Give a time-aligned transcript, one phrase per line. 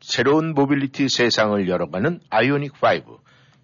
[0.00, 3.18] 새로운 모빌리티 세상을 열어가는 아이오닉 5,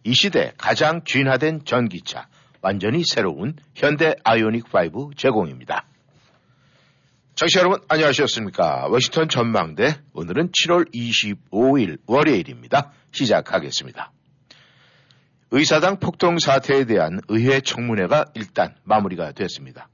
[0.05, 2.28] 이 시대 가장 진화된 전기차,
[2.61, 5.87] 완전히 새로운 현대 아이오닉 5 제공입니다.
[7.34, 8.88] 청취자 여러분 안녕하셨습니까?
[8.88, 12.92] 워싱턴 전망대 오늘은 7월 25일 월요일입니다.
[13.12, 14.11] 시작하겠습니다.
[15.50, 19.89] 의사당 폭동 사태에 대한 의회 청문회가 일단 마무리가 됐습니다.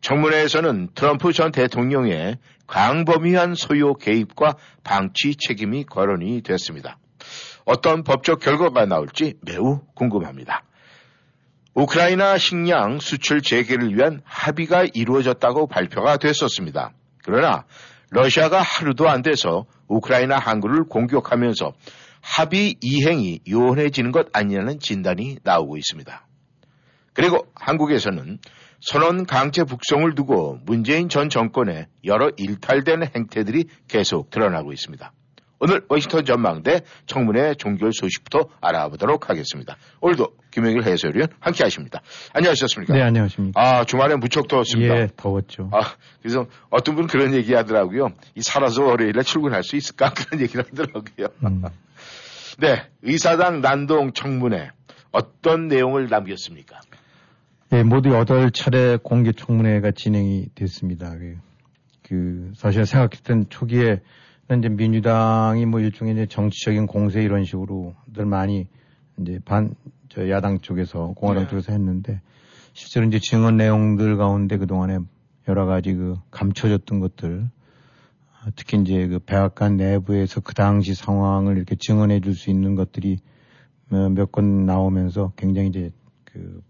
[0.00, 4.54] 청문회에서는 트럼프 전 대통령의 광범위한 소요 개입과
[4.84, 6.98] 방치 책임이 거론이 됐습니다.
[7.64, 10.64] 어떤 법적 결과가 나올지 매우 궁금합니다.
[11.74, 16.92] 우크라이나 식량 수출 재개를 위한 합의가 이루어졌다고 발표가 됐었습니다.
[17.22, 17.64] 그러나
[18.10, 21.72] 러시아가 하루도 안 돼서 우크라이나 항구를 공격하면서
[22.22, 26.26] 합의 이행이 요원해지는 것 아니냐는 진단이 나오고 있습니다.
[27.12, 28.38] 그리고 한국에서는
[28.80, 35.12] 선언 강제 북송을 두고 문재인 전 정권의 여러 일탈되는 행태들이 계속 드러나고 있습니다.
[35.62, 39.76] 오늘 워싱턴 전망대 청문회 종결 소식부터 알아보도록 하겠습니다.
[40.00, 42.00] 오늘도 김영일 해설위원 함께 하십니다.
[42.32, 42.94] 안녕하셨습니까?
[42.94, 43.60] 네, 안녕하십니까.
[43.60, 44.96] 아, 주말에 무척 더웠습니다.
[44.96, 45.68] 예, 더웠죠.
[45.74, 45.80] 아,
[46.22, 48.08] 그래서 어떤 분은 그런 얘기 하더라고요.
[48.34, 50.12] 이 살아서 월요일에 출근할 수 있을까?
[50.16, 51.26] 그런 얘기를 하더라고요.
[51.44, 51.62] 음.
[52.58, 54.70] 네, 의사당 난동 청문회
[55.12, 56.80] 어떤 내용을 남겼습니까?
[57.70, 61.16] 네, 모두 여덟 차례 공개 청문회가 진행이 됐습니다.
[61.16, 61.36] 그,
[62.02, 64.00] 그 사실 생각했던 초기에
[64.58, 68.66] 이제 민주당이 뭐 일종의 이제 정치적인 공세 이런 식으로 늘 많이
[69.20, 69.76] 이제 반,
[70.08, 71.50] 저 야당 쪽에서 공화당 네.
[71.50, 72.20] 쪽에서 했는데
[72.72, 74.98] 실제로 이제 증언 내용들 가운데 그 동안에
[75.46, 77.48] 여러 가지 그 감춰졌던 것들
[78.56, 83.18] 특히 이제 그 백악관 내부에서 그 당시 상황을 이렇게 증언해 줄 수 있는 것들이
[83.90, 85.90] 몇 건 나오면서 굉장히 이제
[86.24, 86.62] 그,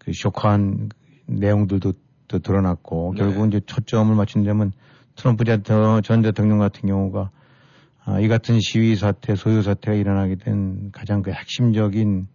[0.00, 0.90] 그 쇼크한
[1.26, 1.92] 내용들도
[2.28, 3.22] 또 드러났고 네.
[3.22, 4.72] 결국은 이제 초점을 맞춘다면
[5.16, 5.44] 트럼프
[6.02, 7.30] 전 대통령 같은 경우가
[8.04, 12.26] 아, 이 같은 시위 사태, 소요 사태가 일어나게 된 가장 그 핵심적인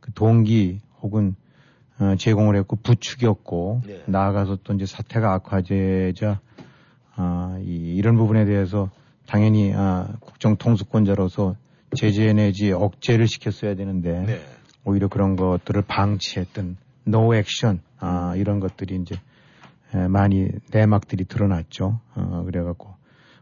[0.00, 1.34] 그 동기 혹은
[1.98, 4.02] 어, 제공을 했고 부추겼고 네.
[4.06, 6.40] 나아가서 또 이제 사태가 악화되자
[7.16, 8.90] 아, 이, 이런 부분에 대해서
[9.26, 11.56] 당연히 아, 국정 통수권자로서
[11.96, 14.40] 제재 내지 억제를 시켰어야 되는데 네.
[14.84, 16.76] 오히려 그런 것들을 방치했던
[17.06, 19.16] no action 아, 이런 것들이 이제
[19.94, 22.00] 예, 많이 내막들이 드러났죠.
[22.14, 22.94] 어, 그래갖고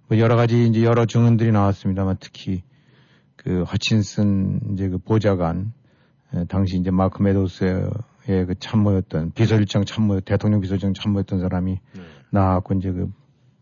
[0.08, 2.62] 뭐 여러 가지 이제 여러 증언들이 나왔습니다만 특히
[3.36, 5.72] 그 허친슨 이제 그 보좌관
[6.34, 7.88] 에, 당시 이제 마크 메도스의
[8.26, 12.02] 그 참모였던 비서실장 참모 대통령 비서실장 참모였던 사람이 네.
[12.30, 13.10] 나왔고 이제 그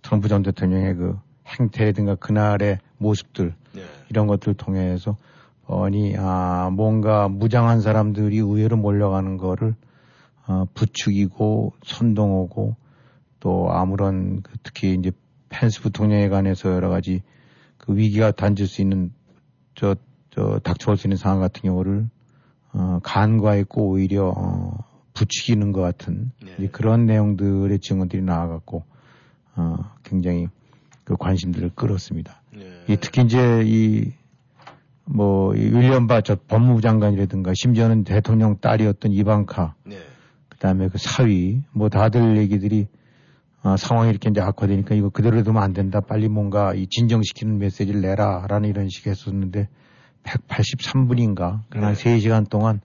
[0.02, 3.82] 트럼프 전 대통령의 그 행태라든가 그날의 모습들 네.
[4.10, 5.16] 이런 것들을 통해서
[5.72, 9.74] 뻔히 아 뭔가 무장한 사람들이 의외로 몰려가는 거를
[10.46, 12.76] 어, 부추기고 선동하고
[13.40, 15.12] 또 아무런 그 특히 이제
[15.48, 17.22] 펜스 부통령에 관해서 여러 가지
[17.76, 19.12] 그 위기가 단질 수 있는
[19.74, 19.96] 저,
[20.30, 22.08] 저 닥쳐올 수 있는 상황 같은 경우를
[22.72, 24.78] 어, 간과했고 오히려 어,
[25.14, 26.68] 부추기는 것 같은 네.
[26.68, 28.84] 그런 내용들의 증언들이 나와갖고
[29.56, 30.48] 어, 굉장히
[31.04, 32.40] 그 관심들을 끌었습니다.
[32.54, 32.84] 네.
[32.88, 34.12] 이 특히 이제 이
[35.04, 39.98] 뭐, 이 윌리엄 바저 법무부 장관이라든가 심지어는 대통령 딸이었던 이방카 네.
[40.62, 42.86] 그다음에 그 사위 뭐 다들 얘기들이
[43.64, 46.00] 어, 상황이 이렇게 이제 악화되니까 이거 그대로 두면 안 된다.
[46.00, 49.68] 빨리 뭔가 이 진정시키는 메시지를 내라라는 이런 식의 했었는데
[50.22, 52.16] 183분인가 그러나 네.
[52.16, 52.80] 3시간 동안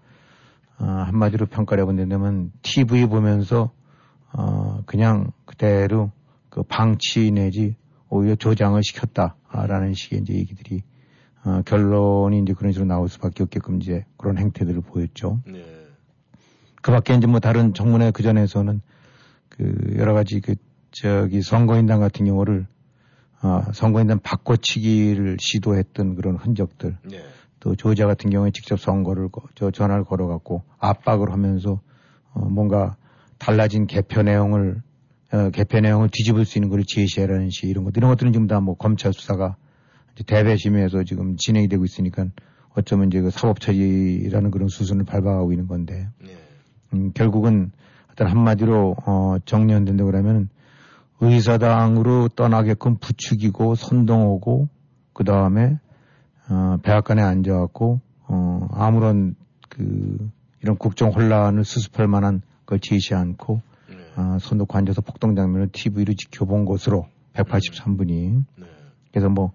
[0.79, 3.69] 어, 한마디로 평가를 해본다면 TV 보면서
[4.33, 6.11] 어, 그냥 그대로
[6.49, 7.75] 그 방치 내지
[8.09, 10.81] 오히려 조장을 시켰다라는 식의 이제 얘기들이
[11.45, 15.41] 어, 결론이 이제 그런 식으로 나올 수밖에 없게끔 이제 그런 행태들을 보였죠.
[15.45, 15.76] 네.
[16.87, 18.79] 그 밖에 이제 뭐 다른 정문회 그 전에서는
[19.49, 20.55] 그 여러 가지 그
[20.91, 22.65] 저기 선거인단 같은 경우를
[23.43, 26.95] 어, 선거인단 바꿔치기를 시도했던 그런 흔적들.
[27.03, 27.19] 네.
[27.59, 31.81] 또 조지아 같은 경우에 직접 선거를 저 전화를 걸어갖고 압박을 하면서
[32.31, 32.95] 어, 뭔가
[33.37, 34.81] 달라진 개표 내용을
[35.33, 38.61] 어, 개표 내용을 뒤집을 수 있는 걸 제시하라는 식 이런 것 이런 것들은 지금 다
[38.61, 39.57] 뭐 검찰 수사가
[40.25, 42.27] 대배심에서 지금 진행이 되고 있으니까
[42.75, 46.07] 어쩌면 이제 그 사법 처리라는 그런 수순을 밟아가고 있는 건데.
[46.23, 46.46] 네.
[46.93, 47.71] 음, 결국은
[48.11, 50.49] 어떤 한마디로 어, 정리한다고 그러면
[51.19, 54.67] 의사당으로 떠나게끔 부추기고 선동하고
[55.13, 55.79] 그 다음에
[56.49, 59.35] 어, 백악관에 앉아갖고 어, 아무런
[59.69, 60.29] 그
[60.61, 64.21] 이런 국정 혼란을 수습할 만한 걸 제시 않고 네.
[64.21, 68.65] 어, 손 놓고 앉아서 폭동 장면을 TV로 지켜본 것으로 183분이 네.
[69.11, 69.51] 그래서 뭐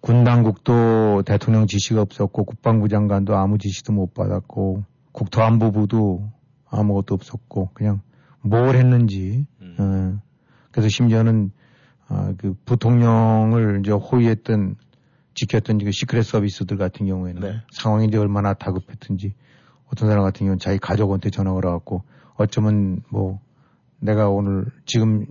[0.00, 6.30] 군당국도 대통령 지시가 없었고 국방부 장관도 아무 지시도 못 받았고 국토안보부도
[6.74, 8.00] 아무것도 없었고 그냥
[8.42, 9.76] 뭘 했는지 음.
[9.78, 10.22] 어,
[10.70, 11.50] 그래서 심지어는
[12.08, 14.76] 어, 그 부통령을 이제 호위했던
[15.34, 17.62] 지켰던 그 시크릿 서비스들 같은 경우에는 네.
[17.72, 19.34] 상황이 이제 얼마나 다급했든지
[19.86, 22.02] 어떤 사람 같은 경우는 자기 가족한테 전화 걸어갖고
[22.36, 23.40] 어쩌면 뭐
[23.98, 25.26] 내가 오늘 지금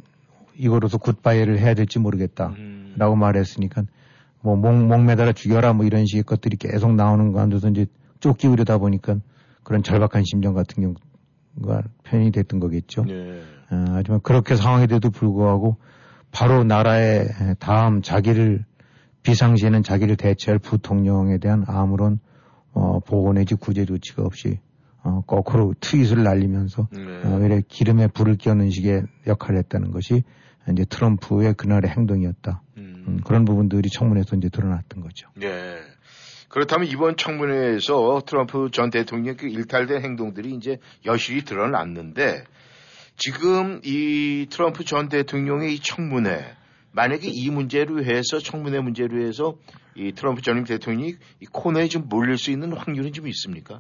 [0.56, 3.20] 이거로서 굿바이를 해야 될지 모르겠다라고 음.
[3.20, 3.84] 말했으니까
[4.42, 7.86] 뭐 목, 목 매달아 죽여라 뭐 이런 식의 것들이 계속 나오는 가운데서 이제
[8.20, 9.18] 쫓기우려다 보니까
[9.64, 10.96] 그런 절박한 심정 같은 경우
[11.62, 13.04] 가 표현이 됐던 거겠죠.
[13.06, 13.42] 네.
[13.70, 15.78] 어, 하지만 그렇게 상황이 돼도 불구하고
[16.32, 17.28] 바로 나라의
[17.60, 18.66] 다음 자기를
[19.22, 22.20] 비상시에는 자기를 대체할 부통령에 대한 아무런
[22.74, 24.60] 어, 보호 내지 구제 조치가 없이
[25.04, 27.28] 어, 거꾸로 트윗을 날리면서 네.
[27.28, 30.24] 어, 외래 기름에 불을 끼얹는 식의 역할을 했다는 것이
[30.72, 32.62] 이제 트럼프의 그날의 행동이었다.
[32.78, 33.04] 음.
[33.08, 35.28] 음, 그런 부분들이 청문회에서 이제 드러났던 거죠.
[35.36, 35.76] 네.
[36.54, 42.44] 그렇다면 이번 청문회에서 트럼프 전 대통령 그 일탈된 행동들이 이제 여실히 드러났는데
[43.18, 46.46] 지금 이 트럼프 전 대통령의 이 청문회
[46.92, 49.56] 만약에 이 문제로 해서 청문회 문제로 해서
[49.96, 53.80] 이 트럼프 전 대통령이 이 코너에 좀 몰릴 수 있는 확률은 좀 있습니까?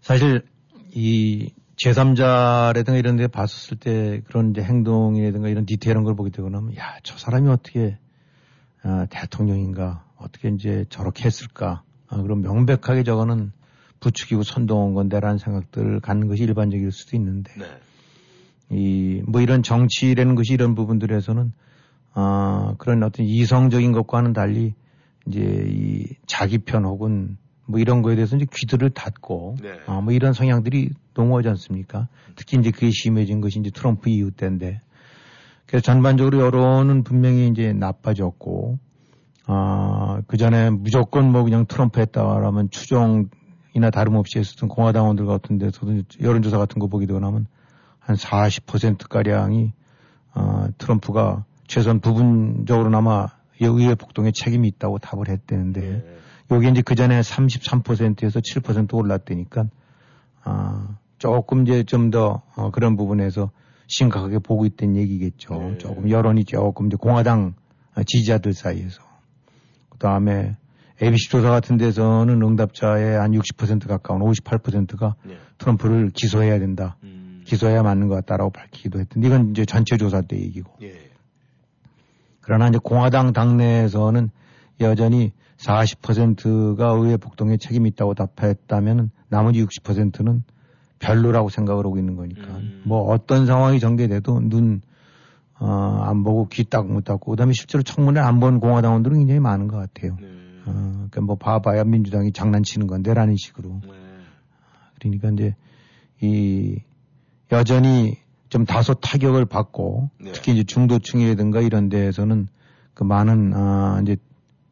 [0.00, 0.42] 사실
[0.90, 6.76] 이 제3자라든가 이런 데 봤었을 때 그런 이제 행동이라든가 이런 디테일한 걸 보게 되고 나면
[6.78, 7.96] 야, 저 사람이 어떻게
[8.82, 13.52] 아, 대통령인가 어떻게 이제 저렇게 했을까 아, 그런 명백하게 저거는
[14.00, 17.66] 부추기고 선동한 건데라는 생각들을 갖는 것이 일반적일 수도 있는데 네.
[18.70, 21.52] 이뭐 이런 정치라는 것이 이런 부분들에서는
[22.14, 24.74] 아 그런 어떤 이성적인 것과는 달리
[25.26, 27.36] 이제 이 자기 편 혹은
[27.66, 29.78] 뭐 이런 거에 대해서 이제 귀들을 닫고 네.
[29.86, 32.08] 아, 뭐 이런 성향들이 농후하지 않습니까?
[32.34, 34.80] 특히 이제 그게 심해진 것이 이제 트럼프 이후 때인데
[35.70, 38.80] 그래서 전반적으로 여론은 분명히 이제 나빠졌고
[39.46, 46.58] 아, 그 전에 무조건 뭐 그냥 트럼프 했다라면 추정이나 다름없이 했었던 공화당원들 같은 데서도 여론조사
[46.58, 47.46] 같은 거 보게 되고 나면
[48.00, 49.72] 한 40%가량이
[50.34, 53.28] 어, 트럼프가 최소한 부분적으로나마
[53.60, 56.16] 의회 폭동에 책임이 있다고 답을 했대는데 네.
[56.50, 59.66] 여기 이제 그 전에 33%에서 7% 올랐다니까
[60.42, 63.52] 아, 조금 이제 좀더 어, 그런 부분에서
[63.90, 65.54] 심각하게 보고 있다는 얘기겠죠.
[65.54, 65.78] 네.
[65.78, 67.54] 조금 여론이 조금 이제 공화당
[67.96, 69.02] 지지자들 사이에서.
[69.88, 70.56] 그 다음에
[71.02, 75.36] ABC 조사 같은 데서는 응답자의 한 60% 가까운 58%가 네.
[75.58, 76.96] 트럼프를 기소해야 된다.
[77.02, 77.42] 음.
[77.44, 80.72] 기소해야 맞는 것 같다라고 밝히기도 했던데 이건 이제 전체 조사 때 얘기고.
[80.82, 81.10] 예.
[82.40, 84.30] 그러나 이제 공화당 당내에서는
[84.80, 90.42] 여전히 40%가 의회 폭동에 책임이 있다고 답했다면 나머지 60%는
[91.00, 92.82] 별로라고 생각을 하고 있는 거니까 음.
[92.84, 94.82] 뭐 어떤 상황이 전개돼도 눈,
[95.58, 95.66] 어,
[96.04, 99.66] 안 보고 귀 딱 못 닫고 그 다음에 실제로 청문회 안 본 공화당원들은 굉장히 많은
[99.66, 100.16] 것 같아요.
[100.20, 100.26] 네.
[100.66, 103.80] 어, 그러니까 뭐 봐봐야 민주당이 장난치는 건데라는 식으로.
[103.82, 103.90] 네.
[105.00, 105.54] 그러니까 이제
[106.20, 106.78] 이
[107.50, 108.18] 여전히
[108.50, 110.32] 좀 다소 타격을 받고 네.
[110.32, 112.48] 특히 이제 중도층이라든가 이런 데에서는
[112.94, 114.16] 그 많은 아 이제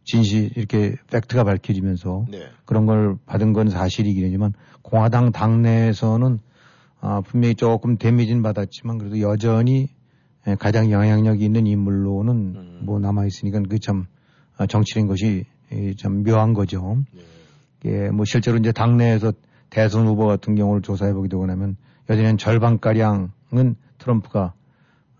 [0.08, 2.48] 진실 이렇게 팩트가 밝혀지면서 네.
[2.64, 6.38] 그런 걸 받은 건 사실이긴 하지만 공화당 당내에서는
[7.00, 9.88] 아 분명히 조금 데미지는 받았지만 그래도 여전히
[10.46, 12.80] 예, 가장 영향력이 있는 인물로는 음.
[12.84, 14.06] 뭐 남아 있으니까 그참
[14.56, 15.44] 아, 정치인 것이
[15.98, 16.96] 참 묘한 거죠.
[17.12, 17.20] 네.
[17.84, 19.34] 예, 뭐 실제로 이제 당내에서
[19.68, 21.76] 대선 후보 같은 경우를 조사해 보게 되고 나면
[22.08, 24.54] 여전히 절반 가량 은 트럼프가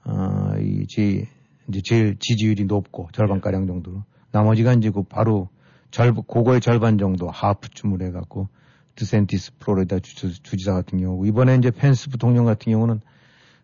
[0.07, 1.27] 어, 이제
[1.69, 5.49] 이제 제일 지지율이 높고 절반 가량 정도로 나머지가 이제 그 바로
[5.91, 8.49] 절 고거의 절반 정도 하프쯤을 해갖고
[8.95, 11.27] 드센티스 프로리다 주, 주지사 같은 경우.
[11.27, 13.01] 이번에 이제 펜스 부통령 같은 경우는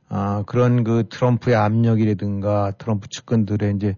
[0.09, 3.97] 아 그런 그 트럼프의 압력이라든가 트럼프 측근들의 이제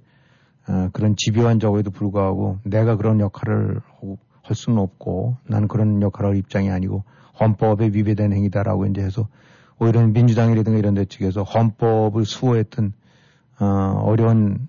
[0.67, 3.81] 아, 그런 집요한 적에도 불구하고 내가 그런 역할을
[4.43, 7.05] 할 수는 없고 나는 그런 역할을 할 입장이 아니고
[7.39, 9.29] 헌법에 위배된 행위다라고 이제 해서
[9.79, 12.95] 오히려 민주당이라든가 이런 데 측에서 헌법을 수호했던
[13.61, 13.65] 어,
[14.05, 14.69] 어려운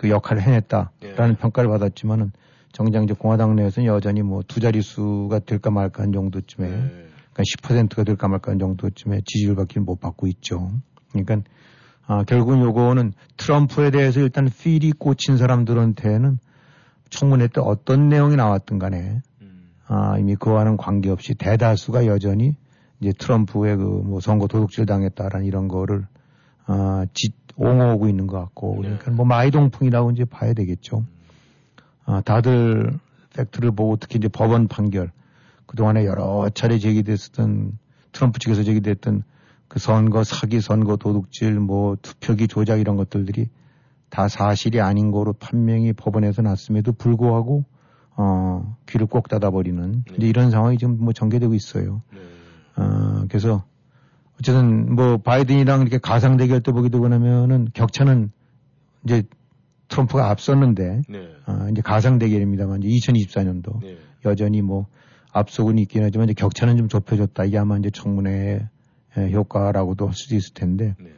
[0.00, 1.36] 그 역할을 해냈다라는 예.
[1.38, 2.32] 평가를 받았지만은
[2.72, 6.72] 정작 이제 공화당 내에서는 여전히 뭐 두 자릿수가 될까 말까 한 정도쯤에 예.
[6.72, 10.72] 그러니까 10%가 될까 말까 한 정도쯤에 지지율 받기는 못 받고 있죠.
[11.10, 11.42] 그러니까
[12.06, 16.38] 아, 결국은 요거는 트럼프에 대해서 일단 필이 꽂힌 사람들한테는
[17.10, 19.70] 청문회 때 어떤 내용이 나왔든 간에 음.
[19.86, 22.56] 아, 이미 그와는 관계없이 대다수가 여전히
[23.00, 26.06] 이제 트럼프의 그 뭐 선거 도둑질 당했다라는 이런 거를
[26.64, 31.04] 아, 짓, 옹호하고 있는 것 같고 그러니까 뭐 마이동풍이라고 이제 봐야 되겠죠.
[32.04, 32.98] 아, 다들
[33.34, 35.12] 팩트를 보고 특히 이제 법원 판결
[35.66, 37.78] 그동안에 여러 차례 제기됐었던
[38.12, 39.22] 트럼프 측에서 제기됐던
[39.68, 43.48] 그 선거 사기, 선거 도둑질, 뭐 투표기 조작 이런 것들이
[44.08, 47.64] 다 사실이 아닌 거로 판명이 법원에서 났음에도 불구하고
[48.16, 50.14] 어 귀를 꼭 닫아버리는 네.
[50.16, 52.02] 이제 이런 상황이 지금 뭐 전개되고 있어요.
[52.12, 52.82] 네.
[52.82, 53.64] 어 그래서
[54.40, 58.32] 어쨌든 뭐 바이든이랑 이렇게 가상 대결 때 보게 되고 나면은 격차는
[59.04, 59.22] 이제
[59.88, 61.18] 트럼프가 앞섰는데 네.
[61.46, 63.98] 어, 이제 가상 대결입니다만 이제 2024년도 네.
[64.24, 64.86] 여전히 뭐
[65.32, 67.44] 앞서고는 있긴 하지만 이제 격차는 좀 좁혀졌다.
[67.44, 68.68] 이게 아마 이제 청문회
[69.16, 70.94] 효과라고도 할 수도 있을 텐데.
[70.98, 71.10] 네.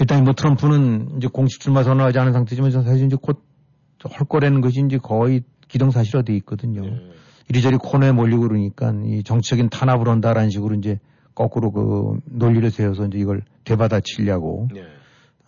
[0.00, 4.98] 일단 뭐 트럼프는 이제 공식 출마 선언하지 않은 상태지만 사실 이제 곧할 거라는 것이 이제
[4.98, 6.82] 거의 기동사실화돼 있거든요.
[6.82, 7.12] 네.
[7.48, 10.98] 이리저리 코너에 몰리고 그러니까 이 정치적인 탄압을 한다라는 식으로 이제
[11.34, 14.68] 거꾸로 그 논리를 세워서 이제 이걸 되받아치려고.
[14.72, 14.82] 네.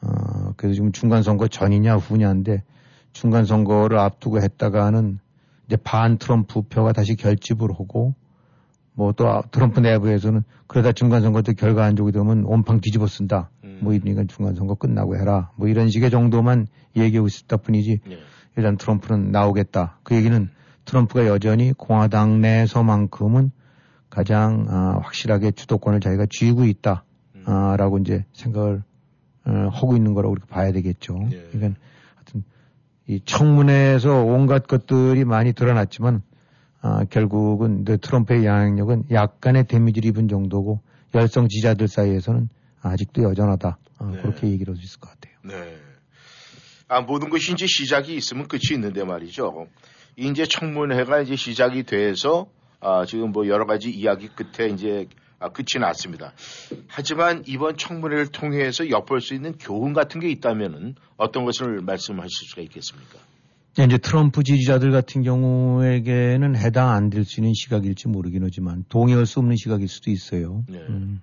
[0.02, 2.62] 어, 그래서 지금 중간 선거 전이냐 후냐인데
[3.12, 5.18] 중간 선거를 앞두고 했다가는
[5.66, 8.14] 이제 반 트럼프 표가 다시 결집을 하고
[8.92, 13.50] 뭐 또 트럼프 내부에서는 그러다 중간 선거 때 결과 안 좋게 되면 온팡 뒤집어 쓴다.
[13.64, 13.78] 음.
[13.82, 15.50] 뭐 이러니까 중간 선거 끝나고 해라.
[15.56, 18.18] 뭐 이런 식의 정도만 얘기하고 있었다 뿐이지 네.
[18.56, 19.98] 일단 트럼프는 나오겠다.
[20.02, 20.48] 그 얘기는
[20.84, 23.50] 트럼프가 여전히 공화당 내에서만큼은
[24.14, 27.04] 가장 아, 확실하게 주도권을 자기가 쥐고 있다라고
[27.34, 27.44] 음.
[27.46, 28.84] 아, 이제 생각을
[29.44, 31.18] 어, 하고 있는 거라고 우리가 봐야 되겠죠.
[31.30, 31.48] 네.
[31.50, 31.80] 그러니까
[32.14, 32.44] 하여튼
[33.08, 36.22] 이 청문회에서 온갖 것들이 많이 드러났지만
[36.80, 40.80] 아, 결국은 트럼프의 영향력은 약간의 데미지를 입은 정도고
[41.14, 42.48] 열성 지자들 사이에서는
[42.82, 43.78] 아직도 여전하다.
[43.98, 44.22] 아, 네.
[44.22, 45.34] 그렇게 얘기를 할 수 있을 것 같아요.
[45.42, 45.76] 네.
[46.86, 49.66] 아, 모든 것이 이제 시작이 있으면 끝이 있는데 말이죠.
[50.16, 52.46] 이제 청문회가 이제 시작이 돼서
[52.84, 56.32] 아, 지금 뭐 여러 가지 이야기 끝에 이제 아, 끝이 났습니다.
[56.86, 62.62] 하지만 이번 청문회를 통해서 엿볼 수 있는 교훈 같은 게 있다면은 어떤 것을 말씀하실 수가
[62.62, 63.18] 있겠습니까?
[63.76, 69.26] 네, 이제 트럼프 지지자들 같은 경우에게는 해당 안 될 수 있는 시각일지 모르긴 하지만 동의할
[69.26, 70.62] 수 없는 시각일 수도 있어요.
[70.68, 70.78] 네.
[70.88, 71.20] 음,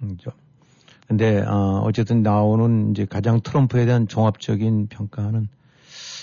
[0.00, 0.30] 그렇죠.
[1.08, 5.48] 근데 어, 어쨌든 나오는 이제 가장 트럼프에 대한 종합적인 평가는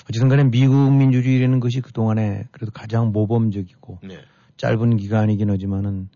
[0.09, 4.19] 어쨌든 간에 미국 민주주의라는 것이 그동안에 그래도 가장 모범적이고 네.
[4.57, 6.09] 짧은 기간이긴 하지만은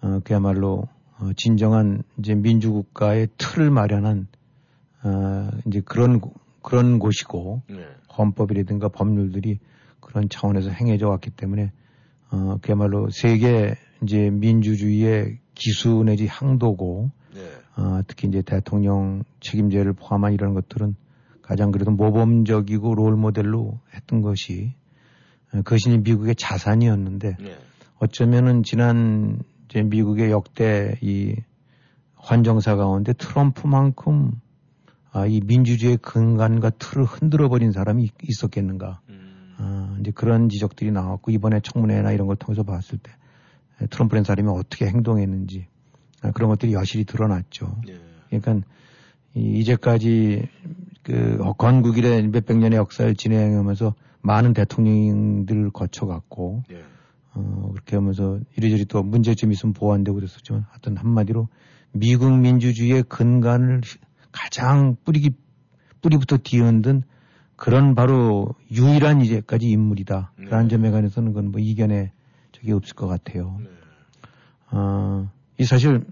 [0.00, 4.26] 어, 그야말로 어, 진정한 이제 민주국가의 틀을 마련한
[5.02, 6.20] 어, 이제 그런
[6.62, 7.86] 그런 곳이고 네.
[8.16, 9.58] 헌법이라든가 법률들이
[10.00, 11.72] 그런 차원에서 행해져 왔기 때문에
[12.30, 17.40] 어, 그야말로 세계 이제 민주주의의 기수 내지 향도고 네.
[17.76, 20.96] 어, 특히 이제 대통령 책임제를 포함한 이런 것들은
[21.42, 24.74] 가장 그래도 모범적이고 롤 모델로 했던 것이
[25.52, 27.56] 어, 그것이 미국의 자산이었는데 네.
[28.00, 29.38] 어쩌면은 지난
[29.68, 31.36] 이제 미국의 역대 이
[32.16, 34.32] 환정사 가운데 트럼프만큼
[35.12, 39.00] 아, 이 민주주의의 근간과 틀을 흔들어 버린 사람이 있었겠는가.
[39.10, 39.54] 음.
[39.58, 43.12] 아, 이제 그런 지적들이 나왔고 이번에 청문회나 이런 걸 통해서 봤을 때
[43.90, 45.66] 트럼프라는 사람이 어떻게 행동했는지
[46.22, 47.76] 아, 그런 것들이 여실히 드러났죠.
[47.86, 47.98] 네.
[48.28, 48.66] 그러니까
[49.34, 50.48] 이, 이제까지
[51.02, 56.82] 그 건국일의 몇백 년의 역사를 진행하면서 많은 대통령들을 거쳐갔고 네.
[57.34, 61.48] 어, 그렇게 하면서 이리저리 또 문제점이 있으면 보완되고 그랬었지만 하여튼 한마디로
[61.92, 63.82] 미국 민주주의의 근간을
[64.32, 65.30] 가장 뿌리기,
[66.00, 67.02] 뿌리부터 뒤흔든
[67.56, 70.32] 그런 바로 유일한 이제까지 인물이다.
[70.38, 70.46] 네.
[70.46, 72.12] 라는 점에 관해서는 그건 뭐 이견에
[72.52, 73.58] 적이 없을 것 같아요.
[73.60, 73.68] 네.
[74.72, 76.04] 어, 이 사실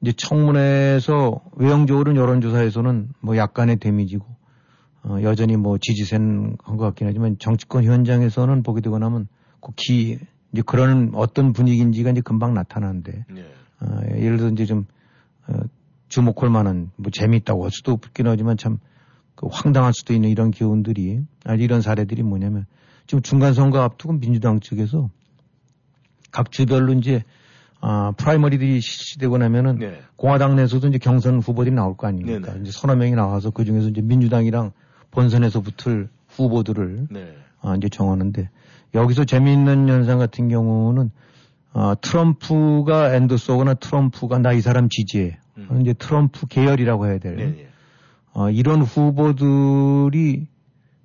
[0.00, 4.24] 이제 청문회에서 외형적으로는 여론조사에서는 뭐 약간의 데미지고
[5.02, 9.28] 어, 여전히 뭐 지지세는 한것 같긴 하지만 정치권 현장에서는 보게 되고 나면
[9.76, 10.18] 기,
[10.52, 13.44] 이제 그런 어떤 분위기인지가 이제 금방 나타나는데, 네.
[13.80, 14.86] 어, 예를 들어 이제 좀,
[15.46, 15.54] 어,
[16.08, 18.78] 주목할 만한, 뭐 재미있다고 할 수도 없긴 하지만 참,
[19.34, 22.66] 그 황당할 수도 있는 이런 기운들이, 아, 이런 사례들이 뭐냐면,
[23.06, 25.10] 지금 중간 선거 앞두고 민주당 측에서
[26.30, 27.22] 각 주별로 이제,
[27.80, 30.00] 아, primary들이 실시되고 나면은 네.
[30.16, 32.40] 공화당 내에서도 이제 경선 후보들이 나올 거 아닙니까?
[32.40, 32.54] 네네.
[32.54, 32.60] 네.
[32.62, 34.72] 이제 서너 명이 나와서 그 중에서 이제 민주당이랑
[35.12, 36.08] 본선에서 붙을
[36.40, 37.34] 후보들을 네.
[37.60, 38.48] 아, 이제 정하는데
[38.94, 41.10] 여기서 재미있는 현상 같은 경우는
[41.72, 43.10] 어, 트럼프가
[43.48, 45.38] 오거나 트럼프가 나 이 사람 지지해.
[45.58, 45.80] 음.
[45.80, 47.36] 이제 트럼프 계열이라고 해야 될.
[47.36, 47.68] 네, 네.
[48.32, 50.46] 어, 이런 후보들이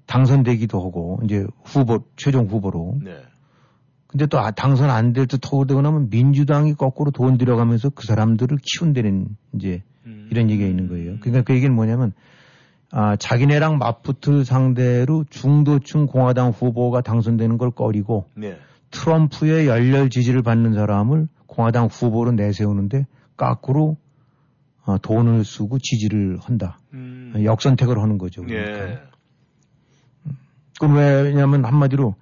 [0.08, 3.00] 당선되기도 하고, 이제 후보, 최종 후보로.
[3.04, 3.18] 네.
[4.08, 8.58] 근데 또 아, 당선 안 될 듯 하고 나면 민주당이 거꾸로 돈 들여가면서 그 사람들을
[8.64, 10.30] 키운다는 이제 음.
[10.32, 11.18] 이런 얘기가 있는 거예요.
[11.20, 12.14] 그러니까 그 얘기는 뭐냐면
[12.98, 18.58] 아, 자기네랑 맞붙을 상대로 중도층 공화당 후보가 당선되는 걸 꺼리고 네.
[18.92, 23.98] 트럼프의 열렬 지지를 받는 사람을 공화당 후보로 내세우는데 까꾸로
[24.86, 26.80] 어, 돈을 쓰고 지지를 한다.
[26.94, 27.34] 음.
[27.44, 28.44] 역선택을 하는 거죠.
[28.44, 28.90] 그러니까.
[28.90, 29.00] 예.
[30.80, 32.16] 그럼 왜냐면 한마디로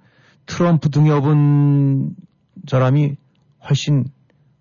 [0.46, 2.16] 트럼프 등에 업은
[2.66, 3.14] 사람이
[3.68, 4.06] 훨씬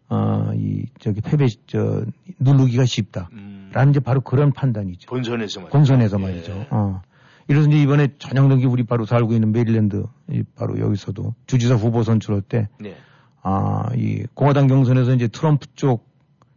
[0.09, 2.05] 어, 이 저기 패배 저
[2.37, 3.29] 누르기가 쉽다.
[3.31, 3.62] 음.
[3.73, 5.09] 라는 이제 바로 그런 판단이죠.
[5.09, 5.71] 본선에서 말이죠.
[5.71, 6.23] 본선에서 예.
[6.23, 6.65] 말이죠.
[6.69, 7.01] 어.
[7.47, 12.41] 이래서 이제 이번에 전형적인 우리 바로 살고 있는 메릴랜드 이 바로 여기서도 주지사 후보 선출할
[12.41, 12.95] 때 네.
[13.41, 16.13] 아, 이 공화당 경선에서 이제 트럼프 쪽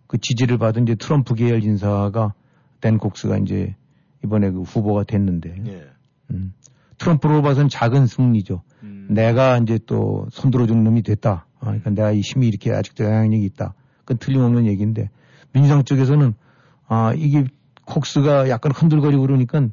[0.06, 2.34] 그 지지를 받은 이제 트럼프 계열 인사가
[2.80, 3.74] 댄 콕스가 이제
[4.24, 5.86] 이번에 그 후보가 됐는데 예.
[6.30, 6.52] 음,
[6.98, 8.62] 트럼프로 봐선 작은 승리죠.
[8.82, 9.08] 음.
[9.10, 11.46] 내가 이제 또 손들어준 놈이 됐다.
[11.58, 13.74] 아, 그러니까 내가 이 힘이 이렇게 아직도 영향력이 있다.
[14.00, 15.10] 그건 틀림없는 얘기인데
[15.52, 16.34] 민주당 쪽에서는
[16.88, 17.44] 아, 이게
[17.84, 19.68] 콕스가 약간 흔들거리고 그러니까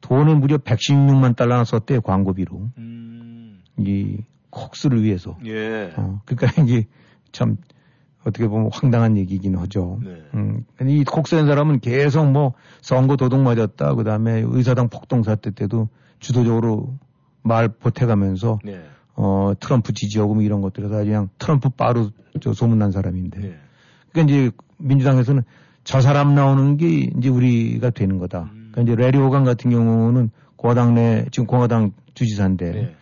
[0.00, 3.62] 돈을 무려 116만 달러나 썼대 광고비로 음.
[3.78, 4.18] 이
[4.50, 5.36] 콕스를 위해서.
[5.44, 5.92] 예.
[5.96, 6.86] 어, 그러니까 이게
[7.32, 7.56] 참
[8.24, 10.00] 어떻게 보면 황당한 얘기긴 하죠.
[10.02, 10.22] 네.
[10.34, 13.94] 음, 이 콕스한 사람은 계속 뭐 선거 도둑 맞았다.
[13.94, 15.88] 그 다음에 의사당 폭동 사태 때도
[16.18, 16.98] 주도적으로
[17.42, 18.82] 말 보태가면서 네.
[19.14, 22.10] 어, 트럼프 지지하고 뭐 이런 것들에서 아주 그냥 트럼프 빠로
[22.40, 23.40] 저 소문난 사람인데.
[23.40, 23.58] 네.
[24.12, 25.42] 그러니까 이제 민주당에서는
[25.88, 28.50] 저 사람 나오는 게 이제 우리가 되는 거다.
[28.52, 28.68] 음.
[28.72, 32.94] 그러니까 이제 레리 호간 같은 경우는 공화당 내 지금 공화당 주지사인데 네.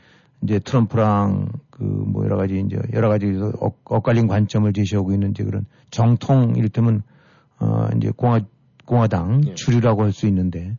[0.43, 3.27] 이제 트럼프랑 그 뭐 여러 가지 이제 여러 가지
[3.59, 7.03] 엇, 엇갈린 관점을 제시하고 있는 이제 그런 정통 이를테면
[7.59, 8.41] 어 이제 공화
[8.85, 9.55] 공화당 예.
[9.55, 10.77] 주류라고 할 수 있는데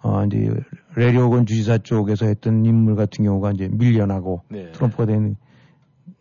[0.00, 0.54] 어 이제
[0.94, 4.70] 레리 호건 주지사 쪽에서 했던 인물 같은 경우가 이제 밀려나고 네.
[4.70, 5.34] 트럼프가 되는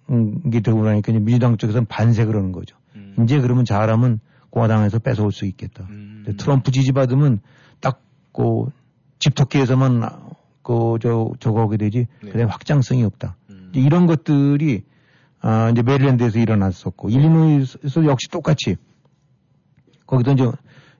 [0.10, 2.76] 음, 게 되고 나니까 이제 민주당 쪽에서는 반색을 하는 거죠.
[2.96, 3.16] 음.
[3.24, 5.86] 이제 그러면 잘하면 공화당에서 뺏어올 수 있겠다.
[5.90, 6.26] 음.
[6.38, 7.42] 트럼프 지지받으면
[7.80, 8.70] 딱그
[9.20, 10.02] 집토끼에서만
[10.64, 12.32] 그저 저거 하게 되지 네.
[12.32, 13.36] 그다음에 확장성이 없다.
[13.50, 13.72] 음.
[13.74, 14.84] 이런 것들이
[15.40, 18.76] 아 이제 메릴랜드에서 일어났었고 일리노이에서 역시 똑같이
[20.06, 20.52] 거기도 이제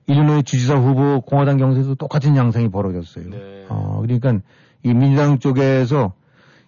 [0.06, 3.30] 일리노이 주지사 후보 공화당 경선에서 똑같은 양상이 벌어졌어요.
[3.30, 3.66] 네.
[3.68, 4.40] 어 그러니까
[4.82, 6.14] 이 민주당 쪽에서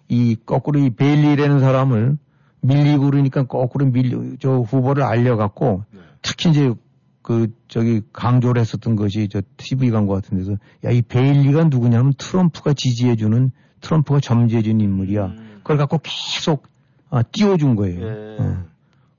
[0.07, 2.17] 이 거꾸로 이 베일리라는 사람을
[2.61, 5.99] 밀리고 그러니까 거꾸로 밀려 저 후보를 알려갖고 네.
[6.21, 6.73] 특히 이제
[7.21, 12.73] 그 저기 강조를 했었던 것이 저 TV 광고 같은 데서 야 이 베일리가 누구냐면 트럼프가
[12.73, 15.25] 지지해주는 트럼프가 점지해준 인물이야.
[15.25, 15.55] 음.
[15.59, 16.67] 그걸 갖고 계속
[17.09, 18.01] 아, 띄워준 거예요.
[18.01, 18.37] 예.
[18.39, 18.63] 어.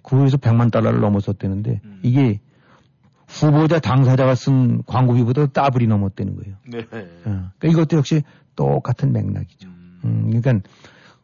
[0.03, 2.01] 그거에서 100만 달러를 넘었었대는데 음.
[2.03, 2.41] 이게
[3.29, 6.57] 후보자 당사자가 쓴 광고비보다 따블이 넘었다는 거예요.
[6.69, 6.79] 네.
[7.25, 7.51] 어.
[7.59, 8.23] 그러니까 이것도 역시
[8.57, 9.69] 똑같은 맥락이죠.
[9.69, 10.01] 음.
[10.05, 10.69] 음, 그러니까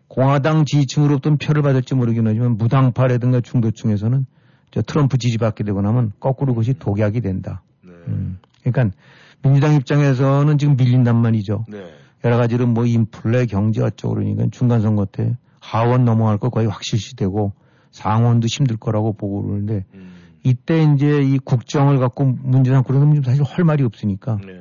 [0.07, 4.27] 공화당 지지층으로부터 표를 받을지 모르긴 하지만 무당파라든가 중도층에서는
[4.70, 7.62] 저 트럼프 지지받게 되고 나면 거꾸로 그것이 독약이 된다.
[7.85, 7.92] 네.
[8.09, 8.96] 음, 그러니까
[9.42, 11.64] 민주당 입장에서는 지금 밀린단 말이죠.
[11.68, 11.92] 네.
[12.24, 17.14] 여러 가지로 뭐 인플레 경제 어쩌고 그러니까 중간 선거 때 하원 넘어갈 거 거의 확실시
[17.16, 17.52] 되고
[17.92, 20.12] 상원도 힘들 거라고 보고 그러는데 음.
[20.44, 24.52] 이때 이제 이 국정을 갖고 문제 삼고 그러면 사실 할 말이 없으니까 네.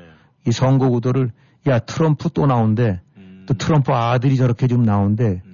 [0.47, 1.31] 이 선거 구도를
[1.67, 3.45] 야 트럼프 또 나온대 음.
[3.47, 5.46] 또 트럼프 아들이 저렇게 좀 나온대 음.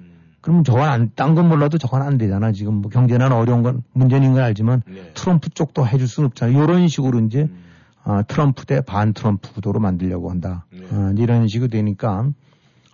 [0.44, 2.52] 그러면 저건 안, 딴 건 몰라도 저건 안 되잖아.
[2.52, 5.10] 지금 뭐 경제난 어려운 건 문제인 건 알지만 네.
[5.14, 6.52] 트럼프 쪽도 해줄 수는 없잖아.
[6.52, 7.64] 이런 식으로 이제 음.
[8.04, 10.66] 아, 트럼프 대 반 트럼프 구도로 만들려고 한다.
[10.70, 10.84] 네.
[10.92, 12.28] 아, 이런 식으로 되니까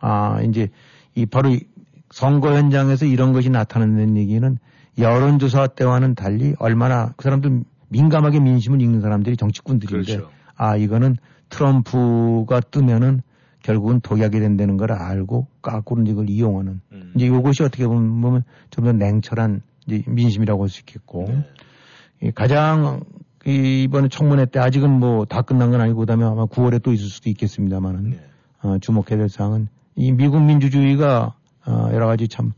[0.00, 0.68] 아, 이제
[1.16, 1.64] 이 바로 이
[2.12, 4.56] 선거 현장에서 이런 것이 나타나는 얘기는
[4.96, 10.30] 여론조사 때와는 달리 얼마나 그 사람들 민감하게 민심을 읽는 사람들이 정치꾼들인데 그렇죠.
[10.54, 11.16] 아, 이거는
[11.48, 13.22] 트럼프가 뜨면은
[13.62, 17.12] 결국은 독약이 된다는 걸 알고 까꾸로 이걸 이용하는 음.
[17.14, 21.44] 이제 이것이 어떻게 보면 좀 더 냉철한 이제 민심이라고 할 수 있겠고 네.
[22.22, 23.00] 이 가장
[23.46, 27.06] 이 이번에 청문회 때 아직은 뭐 다 끝난 건 아니고 그다음에 아마 9월에 또 있을
[27.08, 28.20] 수도 있겠습니다만은 네.
[28.62, 31.34] 어, 주목해야 될 사항은 이 미국 민주주의가
[31.66, 32.52] 어, 여러 가지 참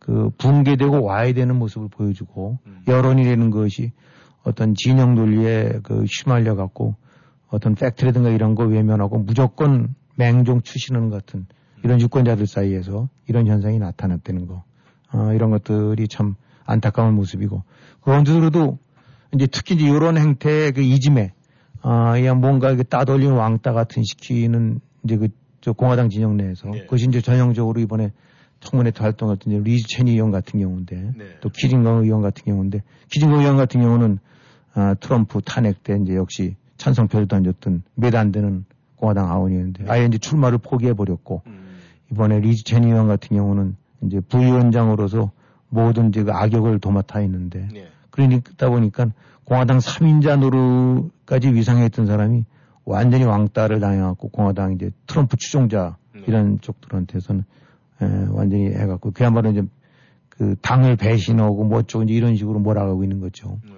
[0.00, 2.82] 그 붕괴되고 와야 되는 모습을 보여주고 음.
[2.88, 3.92] 여론이라는 것이
[4.42, 6.96] 어떤 진영 논리에 그 휘말려 갖고
[7.48, 11.46] 어떤 팩트라든가 이런 거 외면하고 무조건 맹종 추시는 같은
[11.82, 14.64] 이런 유권자들 사이에서 이런 현상이 나타났다는 거
[15.12, 17.62] 어, 이런 것들이 참 안타까운 모습이고
[18.02, 18.78] 그런데도
[19.34, 21.32] 이제 특히 이제 이런 행태의 그 이짐에
[21.82, 25.28] 아, 그냥 뭔가 이렇게 따돌린 왕따 같은 시키는 이제 그
[25.60, 26.80] 저 공화당 진영 내에서 네.
[26.82, 28.12] 그것이 이제 전형적으로 이번에
[28.60, 31.24] 청문회 때 활동했던 이제 리즈 체니 의원 같은 경우인데 네.
[31.40, 34.18] 또 키링건 의원 같은 경우인데 키링건 의원 같은 경우는
[34.74, 38.64] 아, 트럼프 탄핵 때 이제 역시 찬성표를 던졌던 몇 안 되는
[39.00, 41.78] 공화당 하원이었는데 아예 이제 출마를 포기해 버렸고 음.
[42.12, 45.30] 이번에 리즈 체니 의원 같은 경우는 이제 부위원장으로서
[45.70, 47.88] 모든 이제 그 악역을 도맡아 있는데 네.
[48.10, 49.06] 그러다 보니까
[49.44, 52.44] 공화당 3인자 노릇까지 위상했던 사람이
[52.84, 56.22] 완전히 왕따를 당해갖고 공화당 이제 트럼프 추종자 네.
[56.26, 57.44] 이런 쪽들한테서는
[58.02, 59.62] 에, 완전히 해갖고 그야말로 이제
[60.28, 63.60] 그 당을 배신하고 뭐 어쩌고 이제 이런 식으로 몰아가고 있는 거죠.
[63.64, 63.72] 네.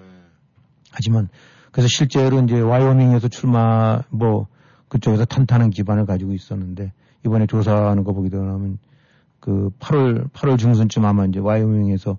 [0.91, 1.29] 하지만
[1.71, 4.47] 그래서 실제로 이제 와이오밍에서 출마 뭐
[4.93, 6.93] 그쪽에서 탄탄한 기반을 가지고 있었는데
[7.25, 8.77] 이번에 조사하는 거 보게 되면
[9.39, 12.17] 그 8월 8월 중순쯤 아마 이제 와이오밍에서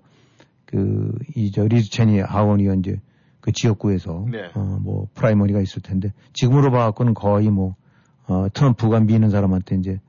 [0.65, 2.99] 그 이 저 리즈 체니 하원이 이제
[3.39, 4.49] 그 지역구에서 네.
[4.55, 7.75] 어뭐 primary가 있을 텐데 지금으로 봐갖고는 거의 뭐
[8.27, 9.99] 어, 트럼프가 미는 사람한테 이제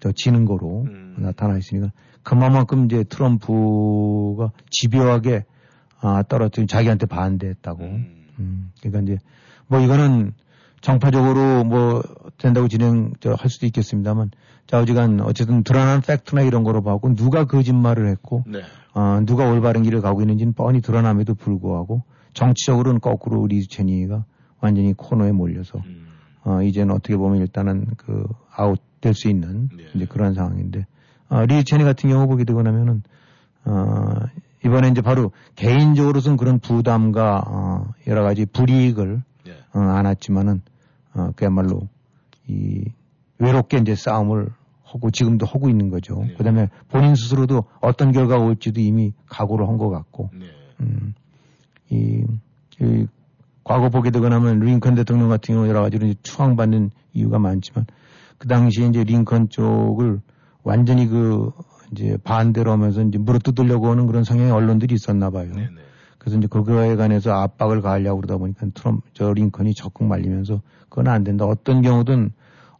[0.00, 1.16] 저 지는 거로 음.
[1.18, 5.44] 나타나 있으니까 그만큼 이제 트럼프가 집요하게
[6.00, 7.82] 아, 떨어뜨린 자기한테 반대했다고.
[7.82, 8.26] 음.
[8.38, 9.18] 음, 그러니까 이제
[9.66, 10.34] 뭐 이거는
[10.80, 12.02] 정파적으로 뭐
[12.38, 14.30] 된다고 진행 저할 수도 있겠습니다만
[14.66, 18.60] 좌우지간 어쨌든 드러난 팩트나 이런 거로 봐고 누가 거짓말을 했고 네.
[18.94, 22.02] 어, 누가 올바른 길을 가고 있는지는 뻔히 드러남에도 불구하고
[22.34, 24.24] 정치적으로는 거꾸로 리즈 체니가
[24.60, 26.06] 완전히 코너에 몰려서 음.
[26.44, 29.84] 어, 이제는 어떻게 보면 일단은 그 아웃 될 수 있는 네.
[29.94, 30.86] 이제 그런 상황인데
[31.28, 33.02] 어, 리즈 체니 같은 경우 보게 되고 나면은
[33.64, 34.14] 어,
[34.64, 39.56] 이번에 이제 바로 개인적으로선 그런 부담과 어, 여러 가지 불이익을 네.
[39.74, 40.62] 어, 안았지만은
[41.14, 41.88] 어, 그야말로
[42.48, 42.84] 이
[43.38, 44.48] 외롭게 이제 싸움을
[44.84, 46.22] 하고 지금도 하고 있는 거죠.
[46.26, 46.34] 네.
[46.34, 50.46] 그다음에 본인 스스로도 어떤 결과가 올지도 이미 각오를 한 것 같고, 네.
[50.80, 51.14] 음,
[51.90, 52.24] 이,
[52.80, 53.06] 이
[53.64, 57.86] 과거 보게 되고 나면 링컨 대통령 같은 경우 여러 가지로 추앙받는 이유가 많지만
[58.38, 60.20] 그 당시에 이제 링컨 쪽을
[60.62, 61.50] 완전히 그
[61.92, 65.52] 이제 반대로 하면서 이제 물어뜯으려고 하는 그런 성향의 언론들이 있었나 봐요.
[65.54, 65.68] 네.
[66.26, 66.30] 네.
[66.30, 71.22] 그래서 이제 그거에 관해서 압박을 가하려고 그러다 보니까 트럼프, 저 링컨이 적극 말리면서 그건 안
[71.22, 71.44] 된다.
[71.44, 72.32] 어떤 경우든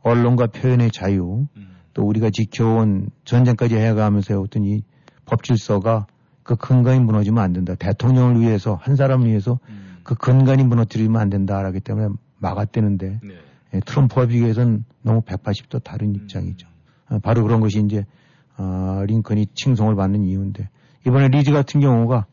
[0.02, 1.76] 언론과 표현의 자유, 음.
[1.94, 4.82] 또 우리가 지켜온 전쟁까지 해가면서 해왔던 이
[5.26, 6.06] 법질서가
[6.42, 7.74] 그 근간이 무너지면 안 된다.
[7.76, 9.98] 대통령을 위해서, 한 사람을 위해서 음.
[10.02, 13.34] 그 근간이 무너뜨리면 안 된다라기 때문에 막았대는데 네.
[13.74, 16.68] 예, 트럼프와 비교해서는 너무 180도 다른 입장이죠.
[17.08, 18.04] 아, 바로 그런 것이 이제
[18.56, 20.68] 아, 링컨이 칭송을 받는 이유인데
[21.06, 22.26] 이번에 리즈 같은 경우가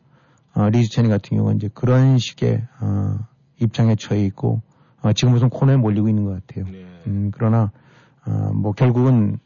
[0.54, 3.18] 아, 리즈 체니 같은 경우는 이제 그런 식의 아,
[3.60, 4.62] 입장에 처해 있고
[5.02, 6.64] 아, 지금 무슨 코너에 몰리고 있는 것 같아요.
[6.70, 6.86] 네.
[7.06, 7.70] 음, 그러나
[8.24, 9.38] 아, 뭐 결국은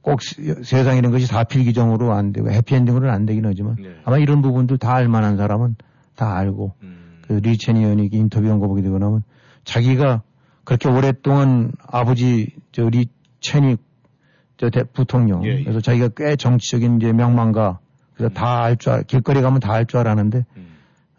[0.00, 3.94] 꼭 세- 세상이라는 것이 다 필기정으로 안 되고 해피엔딩으로는 안 되긴 하지만 네.
[4.04, 5.76] 아마 이런 부분들 다 알만한 사람은
[6.16, 7.20] 다 알고 음.
[7.22, 9.22] 그 리체니 의원이 인터뷰한 거 보게 되고 나면
[9.64, 10.22] 자기가
[10.64, 13.76] 그렇게 오랫동안 아버지 저 리체니
[14.56, 15.62] 저 대, 부통령 예, 예.
[15.62, 17.78] 그래서 자기가 꽤 정치적인 이제 명망가
[18.28, 20.66] 그래서 다 알 줄 길거리 가면 다 알 줄 알았는데 음.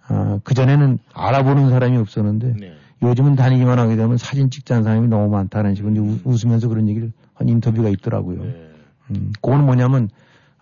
[0.09, 2.73] 어, 그 전에는 알아보는 사람이 없었는데 네.
[3.01, 7.11] 요즘은 다니기만 하게 되면 사진 찍자는 사람이 너무 많다는 식으로 이제 우- 웃으면서 그런 얘기를
[7.33, 8.43] 한 인터뷰가 있더라고요.
[8.43, 8.69] 네.
[9.11, 10.09] 음, 그거는 뭐냐면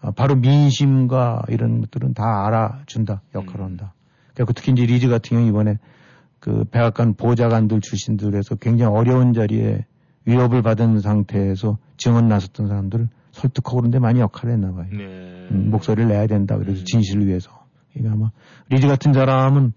[0.02, 3.66] 아, 바로 민심과 이런 것들은 다 알아준다 역할을 음.
[3.66, 3.94] 한다.
[4.34, 5.78] 그리고 특히 이제 리즈 같은 경우 이번에
[6.40, 9.86] 그 백악관 보좌관들 출신들에서 굉장히 어려운 자리에
[10.26, 14.88] 위협을 받은 상태에서 증언 나섰던 사람들을 설득하고 그런 데 많이 역할을 했나 봐요.
[14.92, 15.48] 네.
[15.52, 16.58] 음, 목소리를 내야 된다.
[16.58, 16.86] 그래서 음.
[16.86, 17.50] 진실을 위해서.
[17.96, 18.32] 이게 아마
[18.70, 19.74] 리즈 같은 사람은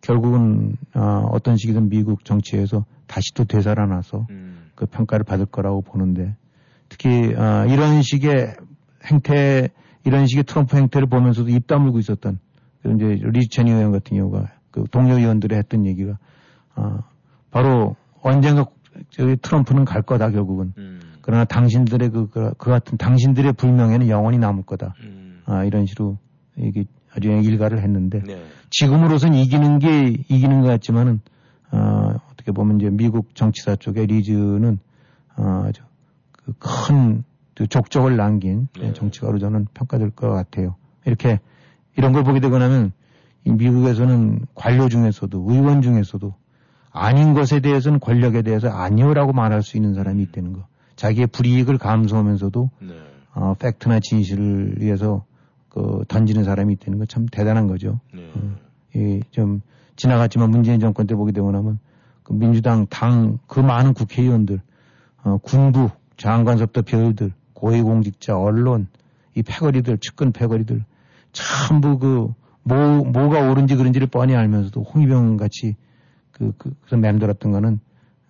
[0.00, 4.70] 결국은 아, 어떤 식이든 미국 정치에서 다시 또 되살아나서 음.
[4.74, 6.36] 그 평가를 받을 거라고 보는데
[6.88, 8.54] 특히 아, 이런 식의
[9.04, 9.70] 행태
[10.04, 12.38] 이런 식의 트럼프 행태를 보면서도 입 다물고 있었던
[12.82, 16.18] 그 이제 리즈 체니 의원 같은 경우가 그 동료 의원들이 했던 얘기가
[16.74, 17.00] 아,
[17.50, 18.66] 바로 언젠가
[19.10, 20.85] 저기 트럼프는 갈 거다 결국은 음.
[21.26, 25.42] 그러나 당신들의 그, 그, 그 같은 당신들의 불명예는 영원히 남을 거다 음.
[25.44, 26.18] 아, 이런 식으로
[26.56, 28.40] 이게 아주 일가를 했는데 네.
[28.70, 31.20] 지금으로선 이기는 게 이기는 것 같지만은
[31.72, 34.78] 어, 어떻게 보면 이제 미국 정치사 쪽에 리즈는
[35.36, 35.68] 어,
[36.60, 37.24] 그큰
[37.70, 38.92] 족적을 남긴 네.
[38.92, 40.76] 정치가로 저는 평가될 것 같아요.
[41.06, 41.40] 이렇게
[41.96, 42.92] 이런 걸 보게 되고 나면
[43.44, 46.32] 이 미국에서는 관료 중에서도 의원 중에서도
[46.92, 50.68] 아닌 것에 대해서는 권력에 대해서 아니오라고 말할 수 있는 사람이 있다는 거.
[50.96, 52.94] 자기의 불이익을 감수하면서도 네.
[53.34, 55.24] 어, 팩트나 진실을 위해서
[55.68, 58.00] 그 던지는 사람이 있다는 거참 대단한 거죠.
[58.14, 58.32] 네.
[58.94, 59.60] 이좀
[59.96, 61.78] 지나갔지만 문재인 정권 때 보게 되고 나면
[62.22, 64.60] 그 민주당 당 그 많은 국회의원들,
[65.22, 68.88] 어, 군부, 장관섭도 별들, 고위공직자, 언론,
[69.34, 70.84] 이 패거리들, 측근 패거리들
[71.32, 72.32] 전부 그
[72.62, 75.76] 뭐, 뭐가 옳은지 그른지를 뻔히 알면서도 홍위병 같이
[76.32, 77.80] 그, 그, 그래서 맴돌았던 거는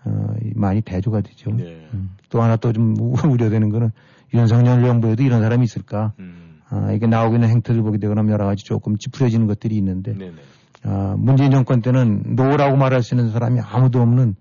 [0.06, 1.50] 어, 이 많이 대조가 되죠.
[1.50, 1.86] 네.
[1.92, 2.10] 음.
[2.30, 2.94] 또 하나 또 좀
[3.30, 3.90] 우려되는 거는
[4.34, 6.12] 윤석열 정부에도 이런 사람이 있을까?
[6.18, 6.60] 음.
[6.68, 10.36] 아, 이게 나오고 있는 행태를 보게 되거나 여러 가지 조금 찌푸려지는 것들이 있는데 네 네.
[10.82, 14.34] 아, 문재인 정권 때는 노라고 말할 수 있는 사람이 아무도 없는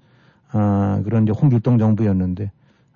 [0.52, 2.52] 아, 그런 이제 홍길동 정부였는데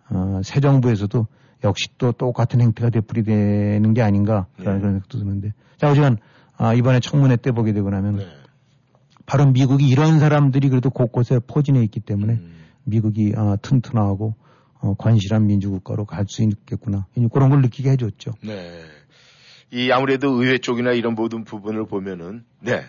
[0.09, 1.27] 아, 새 정부에서도
[1.63, 4.79] 역시 또 똑같은 행태가 되풀이되는 게 아닌가 그런 네.
[4.79, 6.17] 그런 생각도 드는데 자 어쨌든
[6.57, 8.27] 아, 이번에 청문회 때 보게 되고 나면 네.
[9.25, 12.58] 바로 미국이 이런 사람들이 그래도 곳곳에 포진해 있기 때문에 음.
[12.89, 14.35] 미국이 아, 튼튼하고
[14.81, 18.33] 어, 관실한 민주국가로 갈 수 있겠구나 그런 걸 느끼게 해줬죠.
[18.43, 18.81] 네.
[19.71, 22.81] 이 아무래도 의회 쪽이나 이런 모든 부분을 보면은 네.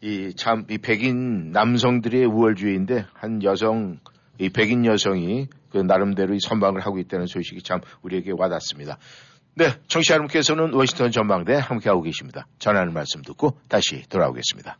[0.00, 3.98] 이 참 이 백인 남성들의 우월주의인데 한 여성
[4.38, 8.98] 이 백인 여성이 그 나름대로 이 선방을 하고 있다는 소식이 참 우리에게 와닿습니다.
[9.56, 12.46] 네, 청취자 여러분께서는 워싱턴 전망대 함께하고 계십니다.
[12.58, 14.78] 전하는 말씀 듣고 다시 돌아오겠습니다.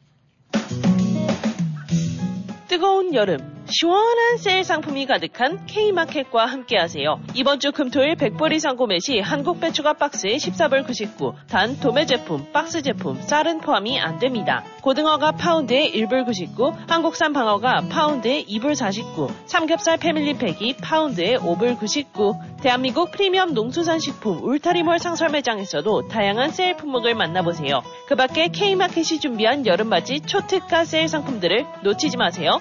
[2.69, 7.21] 뜨거운 여름 시원한 세일 상품이 가득한 K마켓과 함께하세요.
[7.35, 12.53] 이번 주 금토일 100불 이상 구매 시 한국 배추가 박스에 14불 99, 단 도매 제품,
[12.53, 14.63] 박스 제품, 쌀은 포함이 안 됩니다.
[14.83, 23.13] 고등어가 파운드에 1불 99, 한국산 방어가 파운드에 2불 49, 삼겹살 패밀리팩이 파운드에 5불 99, 대한민국
[23.13, 27.83] 프리미엄 농수산 식품 울타리몰 상설 매장에서도 다양한 세일 품목을 만나보세요.
[28.09, 32.61] 그 밖에 K마켓이 준비한 여름맞이 초특가 세일 상품들을 놓치지 마세요.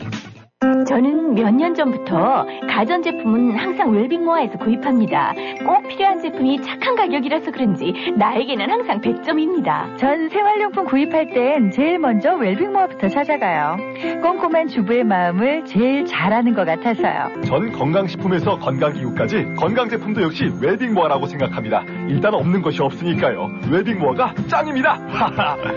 [0.88, 5.34] 저는 몇 년 전부터 가전제품은 항상 웰빙모아에서 구입합니다.
[5.66, 9.98] 꼭 필요한 제품이 착한 가격이라서 그런지 나에게는 항상 100점입니다.
[9.98, 13.78] 전 생활용품 구입할 땐 제일 먼저 웰빙모아부터 찾아가요.
[14.22, 17.42] 꼼꼼한 주부의 마음을 제일 잘하는 것 같아서요.
[17.44, 21.84] 전 건강식품에서 건강기구까지 건강제품도 역시 웰빙모아라고 생각합니다.
[22.08, 23.50] 일단 없는 것이 없으니까요.
[23.70, 24.98] 웰빙모아가 짱입니다.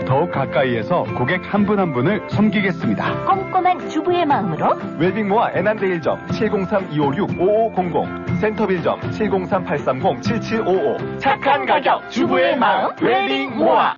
[0.05, 3.25] 더욱 가까이에서 고객 한 분 한 분을 섬기겠습니다.
[3.25, 13.95] 꼼꼼한 주부의 마음으로 웰빙모아 애난데 1점 703-256-5500 센터빌점 703-830-7755 착한 가격 주부의 마음 웰빙모아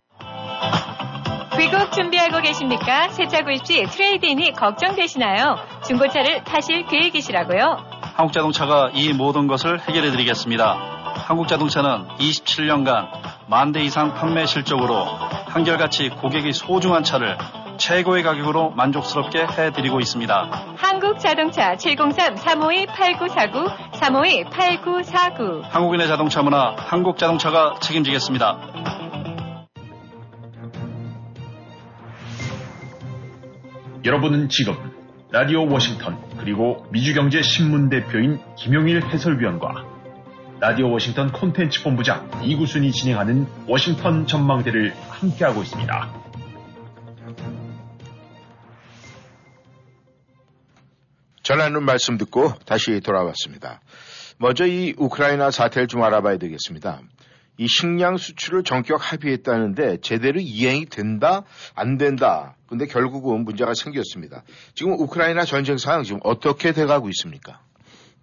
[1.58, 3.10] 귀국 준비하고 계십니까?
[3.10, 5.58] 세차 구입 시 트레이드인이 걱정되시나요?
[5.88, 7.78] 중고차를 타실 계획이시라고요?
[8.16, 11.01] 한국자동차가 이 모든 것을 해결해 드리겠습니다.
[11.32, 13.08] 한국자동차는 27년간
[13.48, 15.06] 만 대 이상 판매 실적으로
[15.48, 17.38] 한결같이 고객이 소중한 차를
[17.78, 20.74] 최고의 가격으로 만족스럽게 해드리고 있습니다.
[20.76, 25.62] 한국자동차 703-352-8949, 352-8949.
[25.70, 28.58] 한국인의 자동차 문화, 한국자동차가 책임지겠습니다.
[34.04, 34.74] 여러분은 지금
[35.32, 40.01] 라디오 워싱턴 그리고 미주경제신문 대표인 김용일 해설위원과
[40.62, 46.14] 라디오 워싱턴 콘텐츠 본부장 이구순이 진행하는 워싱턴 전망대를 함께하고 있습니다.
[51.42, 53.82] 전하는 말씀 듣고 다시 돌아왔습니다.
[54.38, 57.02] 먼저 이 우크라이나 사태를 좀 알아봐야 되겠습니다.
[57.58, 61.42] 이 식량 수출을 전격 합의했다는데 제대로 이행이 된다
[61.74, 62.56] 안 된다.
[62.68, 64.44] 근데 결국은 문제가 생겼습니다.
[64.76, 67.62] 지금 우크라이나 전쟁 상황 지금 어떻게 돼가고 있습니까?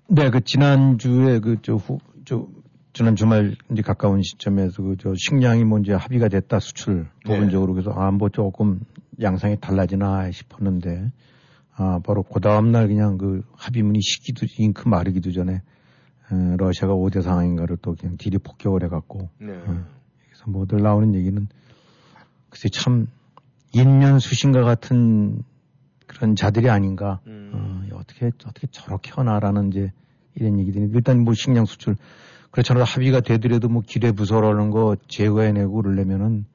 [0.07, 1.99] 네, 그 지난주에 그저후
[2.29, 2.47] 저
[2.93, 7.91] 지난 주말 이제 가까운 시점에서 그 저 식량이 뭔지 뭐 합의가 됐다 수출 부분적으로 그래서
[7.91, 8.81] 아뭐 조금
[9.23, 11.11] 양상이 달라지나 싶었는데
[11.75, 17.23] 아 바로 그 다음 날 그냥 그 합의문이 식기도 잉크 마르기도 전에 에, 러시아가 5대
[17.23, 19.53] 상황인가를 또 그냥 딜이 폭격을 해갖고 네.
[19.53, 19.87] 어,
[20.27, 21.49] 그래서 뭐들 나오는 얘기는
[22.51, 23.07] 글쎄 참
[23.73, 25.45] 인년 수신과 같은
[26.07, 27.89] 그런 자들이 아닌가 음.
[27.91, 29.93] 어, 어떻게 어떻게 저렇게 하나라는 이제
[30.39, 31.97] 이런 얘기들이 일단 뭐 식량 수출
[32.51, 36.47] 그렇잖아요 합의가 되더라도 뭐 기뢰 부서라는 거 제거해내고 그러려면은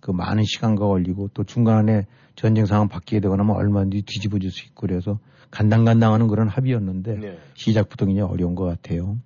[0.00, 4.86] 그 많은 시간과 걸리고 또 중간에 전쟁 상황 바뀌게 되거나 뭐 얼마든지 뒤집어질 수 있고
[4.86, 5.18] 그래서
[5.50, 7.38] 간당간당하는 그런 합의였는데 네.
[7.54, 9.16] 시작부터 굉장히 어려운 것 같아요.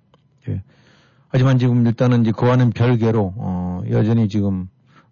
[0.47, 0.63] 예.
[1.27, 4.67] 하지만 지금 일단은 이제 그와는 별개로 어 여전히 지금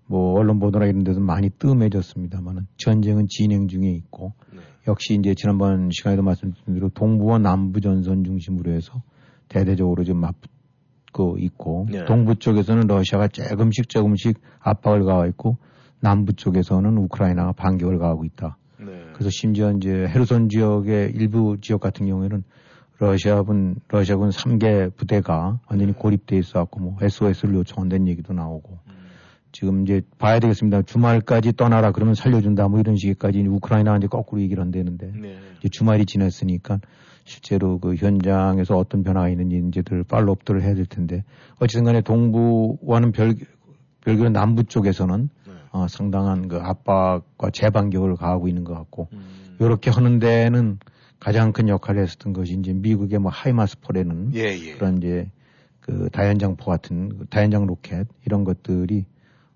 [0.05, 4.59] 뭐 언론 보도나 이런 데서 많이 뜸해졌습니다만은 전쟁은 진행 중에 있고 네.
[4.87, 9.01] 역시 이제 지난번 시간에도 말씀드린 대로 동부와 남부 전선 중심으로 해서
[9.47, 12.05] 대대적으로 지금 맞붙고 있고 네.
[12.05, 15.57] 동부 쪽에서는 러시아가 조금씩 조금씩 압박을 가하고 있고
[15.99, 18.57] 남부 쪽에서는 우크라이나가 반격을 가하고 있다.
[18.79, 18.85] 네.
[19.13, 22.43] 그래서 심지어 이제 헤르손 지역의 일부 지역 같은 경우에는
[22.97, 25.97] 러시아군 러시아군 3개 부대가 완전히 네.
[25.97, 28.90] 고립돼 있어 갖고 뭐 SOS를 요청한다는 얘기도 나오고 음.
[29.51, 30.83] 지금 이제 봐야 되겠습니다.
[30.83, 35.37] 주말까지 떠나라 그러면 살려준다 뭐 이런 식까지 우크라이나가 이제 거꾸로 얘기를 한다는데 네.
[35.59, 36.79] 이제 주말이 지났으니까
[37.25, 41.23] 실제로 그 현장에서 어떤 변화가 있는지 이제들 팔로업들을 해야 될 텐데
[41.59, 43.35] 어쨌든 간에 동부와는 별,
[44.01, 45.53] 별개로 남부 쪽에서는 네.
[45.71, 49.57] 어, 상당한 그 압박과 재반격을 가하고 있는 것 같고 음.
[49.59, 50.79] 이렇게 하는 데는
[51.19, 54.73] 가장 큰 역할을 했었던 것이 이제 미국의 뭐 하이마스포라는 예, 예.
[54.73, 55.29] 그런 이제
[55.79, 59.05] 그 다연장포 같은 그 다연장 로켓 이런 것들이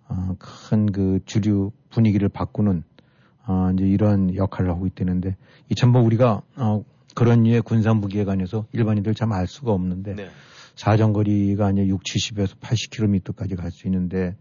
[0.07, 2.83] 어, 큰그 주류 분위기를 바꾸는
[3.47, 5.35] 어, 이제 이런 역할을 하고 있다는데
[5.69, 6.83] 이 전부 우리가 어,
[7.15, 10.29] 그런 류의 군산 무기에 관해서 일반인들 참 알 수가 없는데 네.
[10.75, 14.35] 사정거리가 이제 6, 70에서 80km까지 갈 수 있는데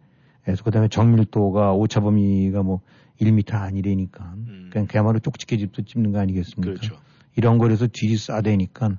[0.44, 2.81] 그래서 그다음에 정밀도가 오차 범위가 뭐
[3.20, 4.35] 1m 아니래니까
[4.70, 6.72] 그냥 그야말로 쪽집게 집도 찝는 거 아니겠습니까?
[6.72, 6.77] 음.
[6.77, 6.96] 그렇죠.
[7.37, 8.98] 이런 거에서 뒤 싸대니까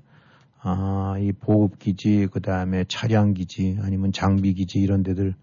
[0.68, 5.36] 아, 이 보급기지, 그 다음에 차량기지, 아니면 장비기지 이런 데들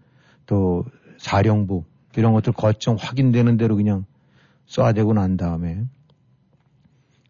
[0.45, 0.83] 또
[1.23, 1.85] 사령부
[2.17, 4.05] 이런 것들 거점 확인되는 대로 그냥
[4.67, 5.85] 쏴대고 난 다음에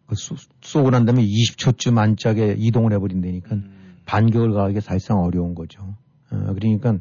[0.06, 3.56] 그 쏘, 쏘고 난 다음에 20초쯤 안짝에 이동을 해버린다니까
[4.04, 5.94] 반격을 가하기 사실상 어려운 거죠.
[6.30, 6.98] 어, 그러니까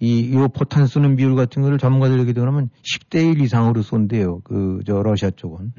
[0.00, 4.40] 이, 요 포탄 쏘는 비율 같은 거를 전문가들 얘기 들으면 10대 1 이상으로 쏜대요.
[4.44, 5.72] 그, 저, 러시아 쪽은.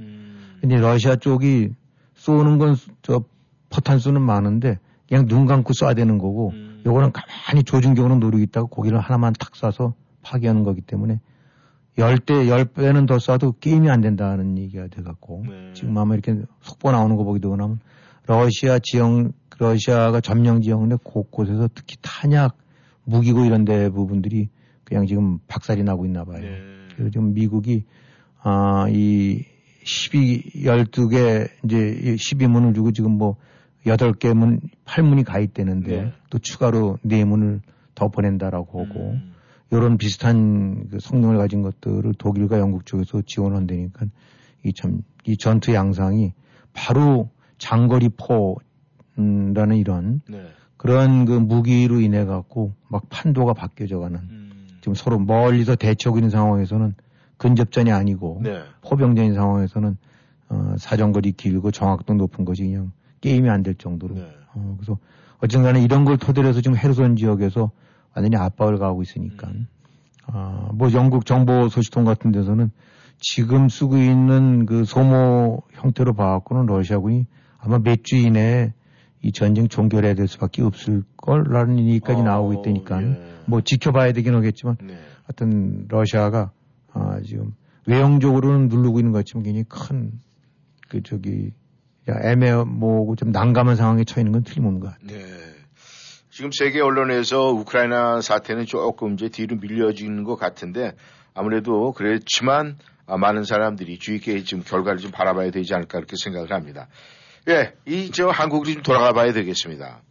[0.59, 1.69] 근데 러시아 쪽이
[2.15, 3.23] 쏘는 건, 저,
[3.69, 6.51] 포탄 쏘는 많은데, 그냥 눈 감고 쏴야 되는 거고,
[6.85, 11.19] 요거는 가만히 조준 경으로 노리고 있다가 고기를 하나만 탁 쏴서 파괴하는 거기 때문에,
[11.97, 17.23] 10대, 10배는 더 쏴도 게임이 안 된다는 얘기가 돼갖고, 지금 아마 이렇게 속보 나오는 거
[17.23, 17.79] 보기도 하면,
[18.25, 22.57] 러시아 지형, 러시아가 점령 지형인데 곳곳에서 특히 탄약,
[23.03, 24.49] 무기고 이런 데 부분들이
[24.83, 26.41] 그냥 지금 박살이 나고 있나 봐요.
[26.93, 27.85] 그래서 지금 미국이,
[28.41, 29.43] 아, 이
[29.83, 33.35] 12, 12개, 이제 12문을 주고 지금 뭐
[33.85, 37.61] 8개 문, 8문이 가입되는데 또 추가로 4문을
[37.95, 39.17] 더 보낸다라고 하고
[39.71, 44.05] 요런 비슷한 그 성능을 가진 것들을 독일과 영국 쪽에서 지원한다니까
[44.63, 46.33] 이 참, 이 전투 양상이
[46.73, 50.21] 바로 장거리 포라는 이런
[50.77, 54.19] 그런 그 무기로 인해 갖고 막 판도가 바뀌어져 가는
[54.81, 56.95] 지금 서로 멀리서 대치하고 있는 상황에서는
[57.37, 58.61] 근접전이 아니고 네.
[58.81, 59.97] 포병전인 상황에서는
[60.49, 64.15] 어, 사정거리 길고 정확도 높은 것이 그냥 게임이 안 될 정도로.
[64.55, 64.97] 어, 그래서
[65.37, 67.71] 어쨌든 간에 이런 걸 토대로 해서 지금 헤르손 지역에서
[68.19, 69.49] 완전히 압박을 가하고 있으니까.
[70.27, 72.71] 아, 뭐 영국 정보 소식통 같은 데서는
[73.17, 77.25] 지금 쓰고 있는 그 소모 형태로 봐갖고는 러시아군이
[77.57, 78.73] 아마 몇 주 이내에
[79.21, 82.99] 이 전쟁 종결해야 될 수밖에 없을 걸라는 얘기까지 나오고 있다니까.
[83.45, 84.77] 뭐 지켜봐야 되긴 하겠지만
[85.23, 86.51] 하여튼 러시아가
[86.93, 87.53] 아, 지금
[87.87, 90.19] 외형적으로는 누르고 있는 것 같지만 굉장히 큰
[90.89, 91.51] 그 저기
[92.07, 95.17] 애매모호고 좀 난감한 상황에 처해 있는 건 틀림없는 것 같아요.
[95.19, 95.25] 네.
[96.39, 100.93] 지금 세계 언론에서 우크라이나 사태는 조금 이제 뒤로 밀려지는 것 같은데
[101.33, 106.53] 아무래도 그렇지만 아, 많은 사람들이 주의 깊게 지금 결과를 좀 바라봐야 되지 않을까 그렇게 생각을
[106.53, 106.87] 합니다.
[107.49, 110.01] 예, 이 저 한국으로 좀 돌아가 봐야 되겠습니다.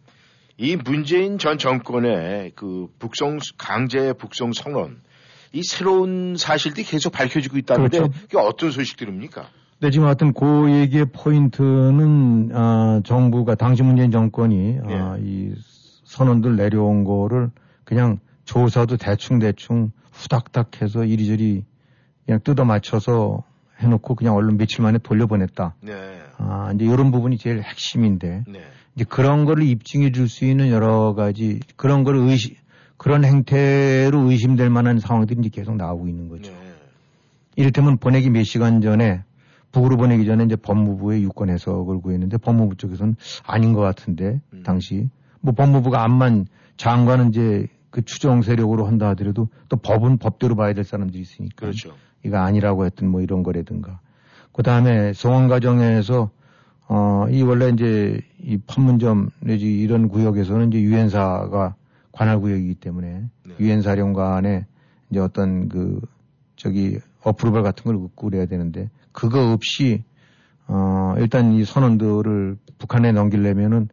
[0.58, 5.00] 이 문재인 전 정권의 그 북송 강제 북송 선언
[5.54, 8.12] 이 새로운 사실들이 계속 밝혀지고 있다는데 그렇죠.
[8.20, 9.48] 그게 어떤 소식들입니까?
[9.80, 15.54] 네, 지금 하여튼 그 얘기의 포인트는, 아, 정부가, 당시 문재인 정권이, 아, 이
[16.08, 17.50] 선언들 내려온 거를
[17.84, 21.64] 그냥 조사도 대충대충 후닥닥 해서 이리저리
[22.24, 23.44] 그냥 뜯어 맞춰서
[23.78, 25.74] 해놓고 그냥 얼른 며칠 만에 돌려보냈다.
[25.82, 25.92] 네.
[26.38, 28.44] 아, 이제 이런 부분이 제일 핵심인데.
[28.96, 32.56] 이제 그런 거를 입증해 줄 수 있는 여러 가지 그런 거를 의심,
[32.96, 36.52] 그런 행태로 의심될 만한 상황들이 이제 계속 나오고 있는 거죠.
[37.54, 39.22] 이를테면 보내기 몇 시간 전에
[39.72, 45.54] 북으로 보내기 전에 이제 법무부의 유권 해석을 구했는데 법무부 쪽에서는 아닌 것 같은데 당시 뭐
[45.54, 46.46] 법무부가 암만
[46.76, 51.94] 장관은 이제 그 추정 세력으로 한다 하더라도 또 법은 법대로 봐야 될 사람들이 있으니까 그렇죠.
[52.24, 54.00] 이거 아니라고 했던 뭐 이런 거라든가
[54.52, 56.30] 그 다음에 성원 과정에서
[56.88, 61.74] 어 이 원래 이제 이 판문점 내지 이런 구역에서는 이제 유엔사가
[62.12, 63.24] 관할 구역이기 때문에
[63.60, 64.64] 유엔 사령관의
[65.10, 66.00] 이제 어떤 그
[66.56, 70.04] 저기 어프로벌 같은 걸 얻고 그래야 되는데 그거 없이
[70.66, 73.88] 어 일단 이 선언들을 북한에 넘기려면은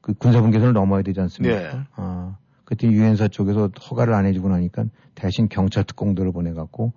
[0.00, 1.56] 그 군사분계선을 넘어야 되지 않습니까?
[1.58, 1.80] 네.
[1.96, 4.84] 아 그때 유엔사 쪽에서 허가를 안 해주고 나니까
[5.14, 6.92] 대신 경찰 특공대를 보내갖고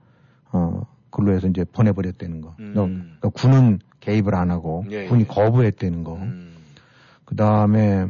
[0.51, 2.55] 어 그걸로 해서 이제 보내버렸다는 거.
[2.73, 5.25] 너- 그러니까 군은 개입을 안 하고 예, 군이 예.
[5.25, 6.19] 거부했다는 거.
[7.25, 8.07] 그 다음에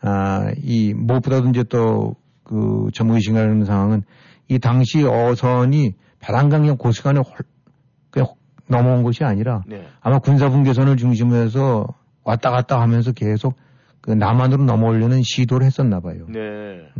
[0.00, 4.02] 아이 무엇보다도 이제 또그좀 의심하는 상황은
[4.48, 7.46] 이 당시 어선이 배란강경 고스간에 홀-
[8.10, 8.28] 그냥
[8.68, 9.86] 넘어온 것이 아니라 네.
[10.00, 11.86] 아마 군사분계선을 중심으로 해서
[12.22, 13.54] 왔다 갔다 하면서 계속
[14.04, 16.26] 그 남한으로 넘어오려는 시도를 했었나 봐요.
[16.28, 16.90] 네.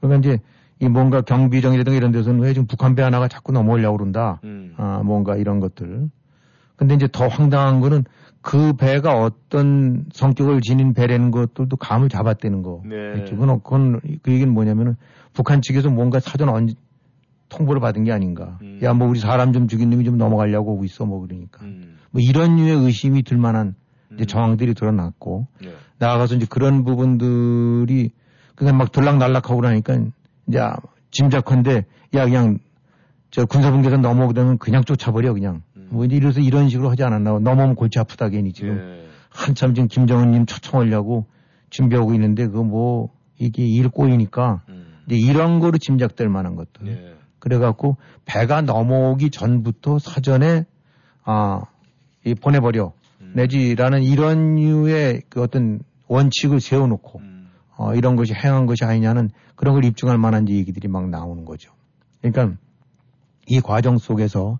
[0.00, 0.38] 그러니까 이제
[0.80, 4.40] 이 뭔가 경비정이라든가 이런 데서는 왜 지금 북한 배 하나가 자꾸 넘어오려고 그런다.
[4.44, 4.72] 음.
[4.78, 6.08] 아, 뭔가 이런 것들.
[6.76, 8.04] 근데 이제 더 황당한 거는
[8.40, 12.82] 그 배가 어떤 성격을 지닌 배라는 것들도 감을 잡았다는 거.
[12.86, 13.24] 네.
[13.28, 14.96] 그건, 그건 그 얘기는 뭐냐면은
[15.34, 16.70] 북한 측에서 뭔가 사전 언
[17.50, 18.56] 통보를 받은 게 아닌가.
[18.62, 18.80] 음.
[18.82, 21.62] 야, 뭐 우리 사람 좀 죽인 놈이 좀 넘어가려고 하고 있어, 뭐 그러니까.
[21.62, 21.98] 음.
[22.10, 23.74] 뭐 이런 류의 의심이 들 만한
[24.14, 25.70] 이제 정황들이 드러났고 네.
[26.02, 28.10] 나아가서 이제 그런 부분들이
[28.56, 29.98] 그냥 막 들락날락하고 그러니까
[30.48, 30.60] 이제
[31.12, 32.58] 짐작컨대 야 그냥
[33.30, 35.62] 저 군사분계선 넘어오게 되면 그냥 쫓아버려 그냥.
[35.90, 37.38] 뭐 이제 이래서 이런 식으로 하지 않았나.
[37.38, 38.78] 넘어오면 골치 아프다 괜히 지금.
[38.78, 39.08] 예.
[39.30, 41.26] 한참 지금 김정은님 초청하려고
[41.70, 44.62] 준비하고 있는데 그거 뭐 이게 일 꼬이니까
[45.06, 46.88] 이제 이런 거로 짐작될 만한 것들.
[46.88, 47.14] 예.
[47.38, 50.64] 그래갖고 배가 넘어오기 전부터 사전에
[51.24, 51.62] 아,
[52.24, 52.92] 이 보내버려.
[53.34, 57.20] 내지라는 이런 류의 그 어떤 원칙을 세워놓고
[57.76, 61.72] 어, 이런 것이 행한 것이 아니냐는 그런 걸 입증할 만한 얘기들이 막 나오는 거죠.
[62.20, 62.56] 그러니까
[63.46, 64.58] 이 과정 속에서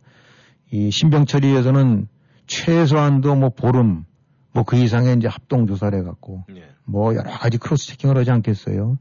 [0.71, 2.09] 이 신병 처리에서는
[2.47, 4.05] 최소한도 뭐 보름
[4.53, 6.45] 뭐 그 이상의 이제 합동 조사를 해갖고
[6.85, 8.99] 뭐 여러 가지 크로스 체킹을 하지 않겠어요.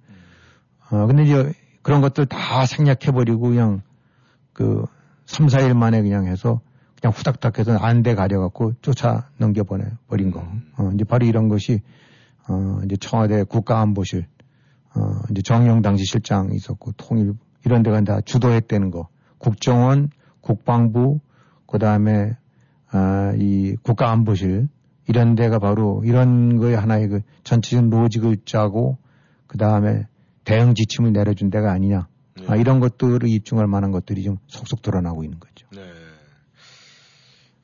[0.89, 3.81] 어, 근데 이제 그런 것들 다 생략해버리고 그냥
[4.53, 4.85] 그
[5.25, 6.61] 3, 4일 만에 그냥 해서
[6.99, 10.45] 그냥 후닥닥 해서 안돼 가려갖고 쫓아 넘겨보내 버린 거.
[10.77, 11.81] 어, 이제 바로 이런 것이
[12.51, 14.25] 어, 이제 청와대 국가안보실,
[14.95, 17.33] 어, 이제 정영 당시 실장 있었고 통일
[17.65, 19.07] 이런 데가 다 주도했다는 거.
[19.37, 20.09] 국정원,
[20.41, 21.19] 국방부,
[21.65, 22.37] 그 다음에
[22.91, 24.67] 아, 이 국가안보실
[25.07, 28.97] 이런 데가 바로 이런 거에 하나의 그 전체적인 로직을 짜고
[29.47, 30.07] 그 다음에
[30.43, 32.07] 대응 지침을 내려준 데가 아니냐.
[32.47, 35.50] 아, 이런 것들을 입증할 만한 것들이 좀 속속 드러나고 있는 거죠.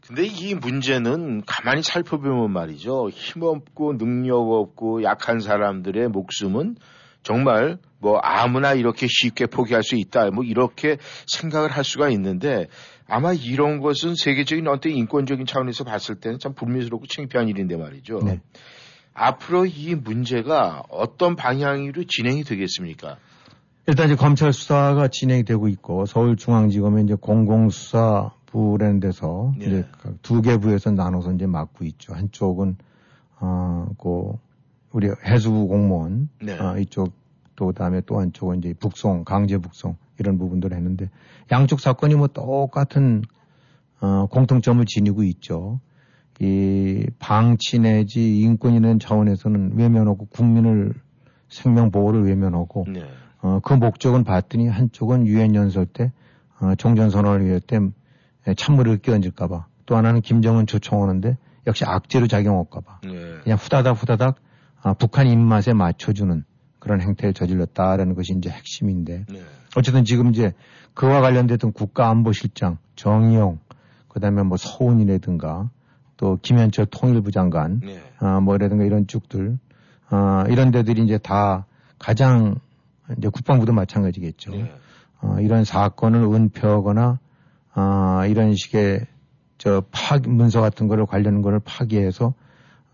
[0.10, 0.16] 네.
[0.16, 3.10] 근데 이 문제는 가만히 살펴보면 말이죠.
[3.10, 6.78] 힘없고 능력 없고 약한 사람들의 목숨은
[7.24, 10.30] 정말 뭐 아무나 이렇게 쉽게 포기할 수 있다.
[10.32, 12.68] 뭐 이렇게 생각을 할 수가 있는데
[13.08, 18.20] 아마 이런 것은 세계적인 어떤 인권적인 차원에서 봤을 때는 참 불미스럽고 창피한 일인데 말이죠.
[18.24, 18.40] 네.
[19.14, 23.18] 앞으로 이 문제가 어떤 방향으로 진행이 되겠습니까?
[23.88, 29.66] 일단 이제 검찰 수사가 진행이 되고 있고 서울중앙지검에 이제 공공수사 부라는 데서 예.
[29.66, 32.14] 이제 각두개 부에서 나눠서 이제 맡고 있죠.
[32.14, 32.78] 한쪽은
[33.40, 34.34] 어그
[34.92, 36.58] 우리 해수부 공무원 네.
[36.58, 37.14] 어, 이쪽
[37.56, 41.10] 또 그다음에 또 한쪽은 이제 북송 강제 북송 이런 부분들을 했는데
[41.52, 43.22] 양쪽 사건이 뭐 똑같은
[44.00, 45.80] 어 공통점을 지니고 있죠.
[46.40, 50.94] 이 방치 내지 인권이라는 차원에서는 외면하고 국민을
[51.50, 53.04] 생명 보호를 외면하고 네.
[53.42, 56.12] 어, 그 목적은 봤더니 한쪽은 유엔 연설 때
[56.60, 57.80] 어, 종전 선언을 위해 때 에,
[58.56, 63.38] 찬물을 끼얹을까봐 또 하나는 김정은 초청하는데 역시 악재로 작용할까봐 네.
[63.44, 64.36] 그냥 후다닥 후다닥
[64.82, 66.44] 아, 북한 입맛에 맞춰주는
[66.80, 69.42] 그런 행태를 저질렀다라는 것이 이제 핵심인데 네.
[69.76, 70.54] 어쨌든 지금 이제
[70.94, 73.60] 그와 관련됐던 국가안보실장 정의용
[74.08, 75.70] 그다음에 뭐 서훈이라든가
[76.16, 78.02] 또 김현철 통일부 장관 네.
[78.20, 79.60] 아, 뭐라든가 이런 쭉들
[80.10, 81.66] 아, 이런 데들이 이제 다
[82.00, 82.56] 가장
[83.18, 84.52] 이제 국방부도 마찬가지겠죠.
[84.52, 84.72] 네.
[85.22, 87.20] 어, 이런 사건을 은폐하거나
[87.80, 89.06] 아, 이런 식의
[89.60, 92.34] 저 파, 문서 같은 거를 관련 거를 파기해서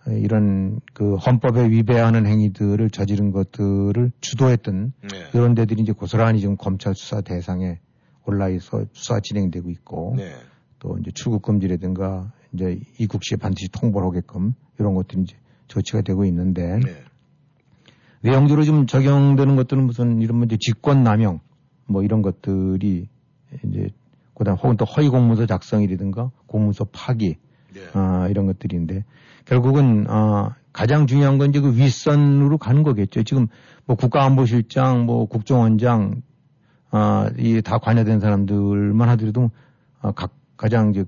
[0.05, 5.29] 어, 이런 그 헌법에 위배하는 행위들을 저지른 것들을 주도했던 네.
[5.33, 7.79] 이런 데들이 이제 고스란히 지금 검찰 수사 대상에
[8.25, 10.33] 올라 있어 수사 진행되고 있고 네.
[10.79, 16.25] 또 이제 출국 금지라든가 이제 이국 시에 반드시 통보를 하게끔 이런 것들이 이제 조치가 되고
[16.25, 17.03] 있는데 네.
[18.21, 21.39] 외형적으로 좀 적용되는 것들은 무슨 이런 뭐 이제 직권 남용
[21.85, 23.07] 뭐 이런 것들이
[23.63, 23.89] 이제
[24.33, 27.37] 그다음 혹은 또 허위 공문서 작성이라든가 공문서 파기
[27.93, 29.03] 아, 이런 것들인데
[29.45, 33.23] 결국은 아, 가장 중요한 건 이제 그 윗선으로 가는 거겠죠.
[33.23, 33.47] 지금
[33.85, 36.21] 뭐 국가안보실장, 뭐 국정원장
[36.91, 39.51] 아, 이다 관여된 사람들만 하더라도
[40.01, 41.05] 아, 각 가장 이제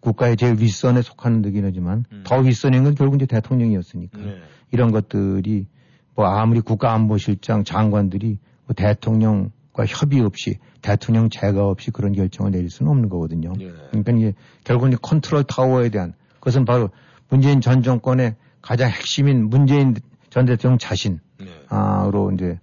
[0.00, 4.38] 국가의 제일 윗선에 속하는 데긴 하지만 더 윗선인 건 결국 이제 대통령이었으니까 네.
[4.72, 5.66] 이런 것들이
[6.14, 12.68] 뭐 아무리 국가안보실장 장관들이 뭐 대통령 과 협의 없이 대통령 제가 없이 그런 결정을 내릴
[12.68, 13.54] 수는 없는 거거든요.
[13.90, 16.90] 그러니까 이게 결국은 이 컨트롤 타워에 대한 그것은 바로
[17.30, 19.94] 문재인 전 정권의 가장 핵심인 문재인
[20.28, 21.20] 전 대통령 자신
[21.68, 22.58] 아로 이제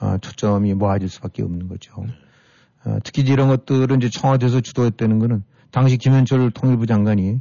[0.00, 2.04] 아, 초점이 모아질 수밖에 없는 거죠.
[2.84, 7.40] 어, 특히 이제 이런 것들은 이제 청와대에서 주도했다는 거는 당시 김현철 통일부 장관이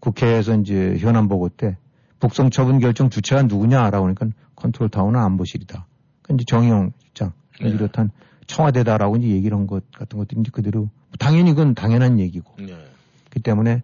[0.00, 1.76] 국회에서 이제 현안 보고 때
[2.20, 5.86] 북송 처분 결정 주체가 누구냐라고 하니까 컨트롤 타워는 안보실이다.
[6.22, 7.72] 그러니까 이제 정의용 실장 네.
[7.72, 8.10] 비롯한
[8.46, 10.88] 청와대다라고 이제 얘기를 한 것 같은 것들이 이제 그대로
[11.18, 12.54] 당연히 그건 당연한 얘기고.
[12.58, 12.76] 네.
[13.30, 13.82] 그 때문에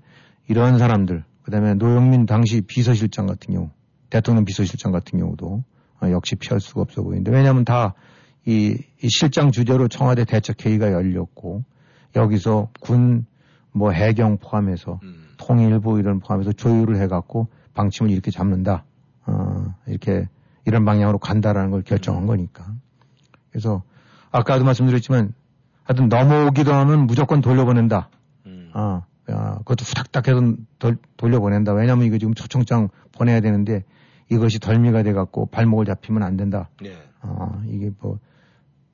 [0.49, 3.71] 이런 사람들 그다음에 노영민 당시 비서실장 같은 경우
[4.11, 5.65] 대통령 비서실장 같은 경우도
[6.03, 7.95] 어, 역시 피할 수가 없어 보이는데 왜냐하면 다
[8.47, 11.65] 이, 이 실장 주재로 청와대 대책회의가 열렸고
[12.17, 13.27] 여기서 군
[13.73, 15.01] 뭐 해경 포함해서
[15.39, 18.85] 통일부 이런 포함해서 조율을 해갖고 방침을 이렇게 잡는다.
[19.27, 20.29] 어, 이렇게
[20.67, 22.67] 이런 방향으로 간다라는 걸 결정한 거니까.
[23.51, 23.83] 그래서
[24.33, 25.35] 아까도 말씀드렸지만
[25.85, 28.09] 하여튼 넘어오기도 하면 무조건 돌려보낸다.
[28.75, 31.73] 어, 어, 그것도 후닥닥 해서 돌, 돌려보낸다.
[31.75, 33.85] 왜냐면 이거 지금 초청장 보내야 되는데
[34.31, 36.71] 이것이 덜미가 돼갖고 발목을 잡히면 안 된다.
[36.81, 36.95] 네.
[37.21, 38.19] 어, 이게 뭐,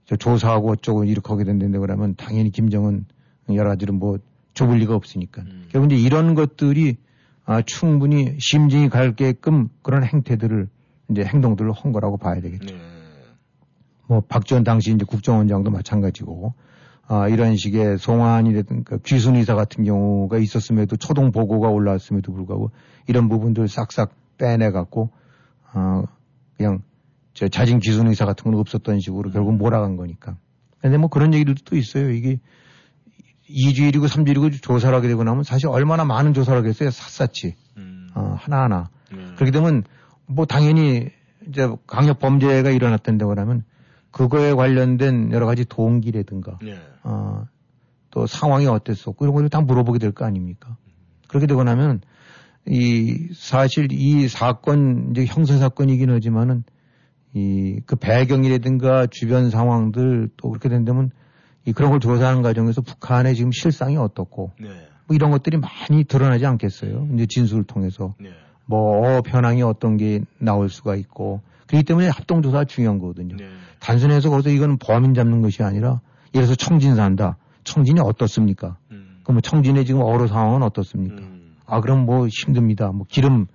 [0.05, 3.07] 저 조사하고 어쩌고 이렇게 하게 된다는데 그러면 당연히 김정은
[3.55, 4.19] 여러 가지로 뭐
[4.55, 5.45] 좁을 리가 없으니까.
[5.71, 6.97] 결국 이제 이런 것들이
[7.45, 10.69] 아, 충분히 심증이 갈게끔 그런 행태들을
[11.11, 12.75] 이제 행동들을 한 거라고 봐야 되겠죠.
[14.09, 16.55] 뭐 박지원 당시 이제 국정원장도 마찬가지고
[17.07, 22.71] 아, 이런 식의 송환이라든가 귀순 의사 같은 경우가 있었음에도 초동 보고가 올라왔음에도 불구하고
[23.07, 25.11] 이런 부분들 싹싹 빼내 갖고
[25.73, 26.05] 어,
[26.57, 26.83] 그냥
[27.35, 30.37] 저 자진 귀순 의사 같은 건 없었던 식으로 결국 몰아간 거니까.
[30.81, 32.11] 근데 뭐 그런 얘기들도 또 있어요.
[32.11, 32.41] 이게
[33.49, 36.91] 2주일이고 3주일이고 조사를 하게 되고 나면 사실 얼마나 많은 조사를 하겠어요.
[36.91, 37.55] 샅샅이.
[38.15, 38.91] 어, 하나하나.
[39.37, 39.85] 그렇게 되면
[40.27, 41.11] 뭐 당연히
[41.49, 43.65] 이제 강력 범죄가 일어났던데 그러면
[44.11, 46.59] 그거에 관련된 여러 가지 동기라든가
[47.05, 47.45] 어,
[48.11, 50.77] 또 상황이 어땠었고 이런 걸다 물어보게 될 거 아닙니까?
[51.29, 52.01] 그렇게 되고 나면
[52.67, 56.65] 이 사실 이 사건 이제 형사 사건이긴 하지만은
[57.35, 61.11] 이 그 배경이라든가 주변 상황들 또 그렇게 된다면
[61.65, 64.53] 이 그런 걸 조사하는 과정에서 북한의 지금 실상이 어떻고
[65.07, 67.09] 뭐 이런 것들이 많이 드러나지 않겠어요.
[67.15, 68.15] 이제 진술을 통해서
[68.65, 73.37] 뭐 현황이 어떤 게 나올 수가 있고 그렇기 때문에 합동 조사가 중요한 거거든요.
[73.81, 76.01] 단순해서 거기서 이거는 범인 잡는 것이 아니라
[76.35, 77.37] 예를 들어서 청진 산다.
[77.65, 78.77] 청진이 어떻습니까?
[78.89, 81.23] 그럼 뭐 청진의 지금 어로 상황은 어떻습니까?
[81.67, 82.93] 아 그럼 뭐 힘듭니다.
[82.93, 83.47] 뭐 기름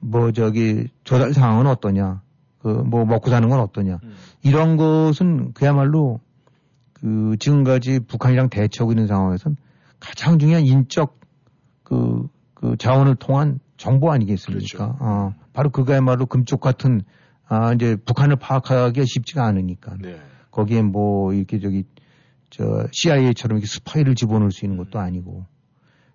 [0.00, 2.22] 뭐 저기 조달 상황은 어떠냐?
[2.60, 3.98] 그 뭐 먹고 사는 건 어떠냐?
[4.42, 6.20] 이런 것은 그야말로
[6.92, 9.56] 그 지금까지 북한이랑 대처하고 있는 상황에서는
[9.98, 11.18] 가장 중요한 인적
[11.82, 14.96] 그, 그 자원을 통한 정보 아니겠습니까?
[15.00, 17.02] 어, 바로 그거야말로 금쪽 같은
[17.48, 19.96] 아 이제 북한을 파악하기가 쉽지가 않으니까.
[20.50, 21.84] 거기에 뭐 이렇게 저기
[22.50, 25.46] 저 CIA처럼 이렇게 스파이를 집어넣을 수 있는 것도 아니고.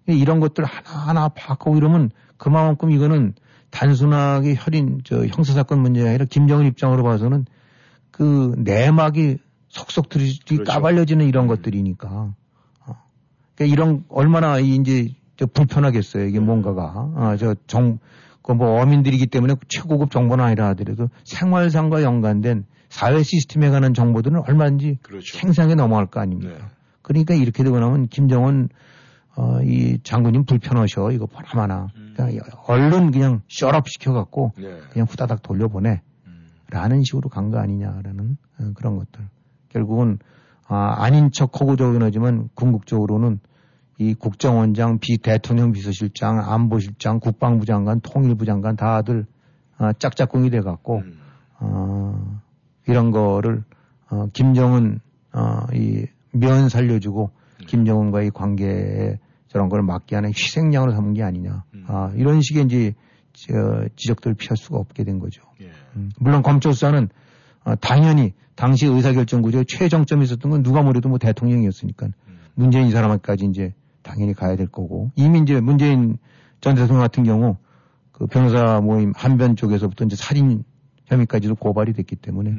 [0.08, 3.34] 이런 것들 하나하나 파악하고 이러면 그만큼 이거는
[3.72, 7.46] 단순하게 혈인 저 형사 사건 문제가 아니라 김정은 입장으로 봐서는
[8.12, 9.38] 그 내막이
[9.70, 12.34] 속속 들이 까발려지는 이런 것들이니까.
[12.86, 12.96] 어.
[13.56, 16.26] 그러니까 이런 얼마나 이제 저 불편하겠어요.
[16.26, 17.12] 이게 뭔가가.
[17.16, 18.00] 아, 저 정,
[18.48, 25.00] 그뭐 어민들이기 때문에 최고급 정보는 아니라 하더라도 생활상과 연관된 사회 시스템에 관한 정보들은 얼마든지
[25.34, 26.70] 생생하게 넘어갈 거 아닙니까?
[27.02, 28.70] 그러니까 이렇게 되고 나면 김정은
[29.36, 31.12] 어, 이 장군님 불편하셔.
[31.12, 31.90] 이거 보나마나.
[32.16, 34.54] 그러니까 얼른 그냥 셔럽 시켜갖고
[34.92, 36.02] 그냥 후다닥 돌려보내.
[36.70, 39.28] 라는 식으로 간 거 아니냐라는 어, 그런 것들.
[39.70, 40.20] 결국은
[40.68, 43.40] 아, 아닌 척 하고 저긴 하지만 궁극적으로는
[44.00, 49.26] 이 국정원장, 비 대통령 비서실장, 안보실장, 국방부 장관, 통일부 장관 다들
[49.78, 51.02] 아, 짝짝꿍이 돼 갖고
[51.60, 52.42] 어,
[52.88, 53.64] 이런 거를
[54.10, 55.00] 어, 김정은
[55.34, 55.62] 어,
[56.34, 57.32] 이면 살려주고
[57.68, 61.64] 김정은과의 관계에 저런 걸 막게 하는 희생양으로 삼은 게 아니냐.
[61.88, 62.94] 아, 이런 식의 이제
[63.34, 63.54] 저,
[63.96, 65.42] 지적들을 피할 수가 없게 된 거죠.
[65.96, 67.10] 음, 물론 검찰 수사는
[67.64, 72.08] 어, 당연히 당시 의사결정 구조에 최정점이 있었던 건 누가 뭐래도 뭐 대통령이었으니까.
[72.56, 73.74] 문재인 이 사람까지 이제
[74.08, 76.18] 당연히 가야 될 거고 이미 이제 문재인
[76.62, 77.58] 전 대통령 같은 경우
[78.12, 80.64] 그 변호사 모임 한변 쪽에서부터 이제 살인
[81.06, 82.52] 혐의까지도 고발이 됐기 때문에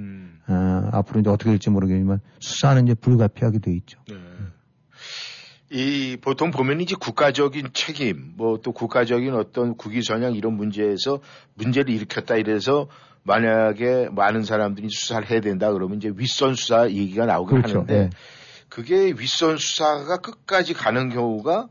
[0.49, 3.99] 어, 앞으로 이제 어떻게 될지 모르겠지만 수사는 이제 불가피하게 돼 있죠.
[5.71, 11.21] 이 보통 보면 이제 국가적인 책임, 뭐 또 국가적인 어떤 국위 선양 이런 문제에서
[11.55, 12.89] 문제를 일으켰다 이래서
[13.25, 17.81] 만약에 많은 사람들이 수사를 해야 된다 그러면 이제 윗선 수사 얘기가 나오긴 그렇죠.
[17.81, 18.11] 하는데 예.
[18.69, 21.69] 그게 윗선 수사가 끝까지 가는 경우가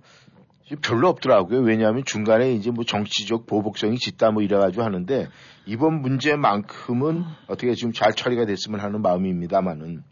[0.81, 1.61] 별로 없더라고요.
[1.61, 5.27] 왜냐하면 중간에 이제 뭐 정치적 보복성이 짙다 뭐 이래가지고 하는데
[5.65, 10.03] 이번 문제만큼은 어떻게 좀잘 처리가 됐으면 하는 마음입니다만은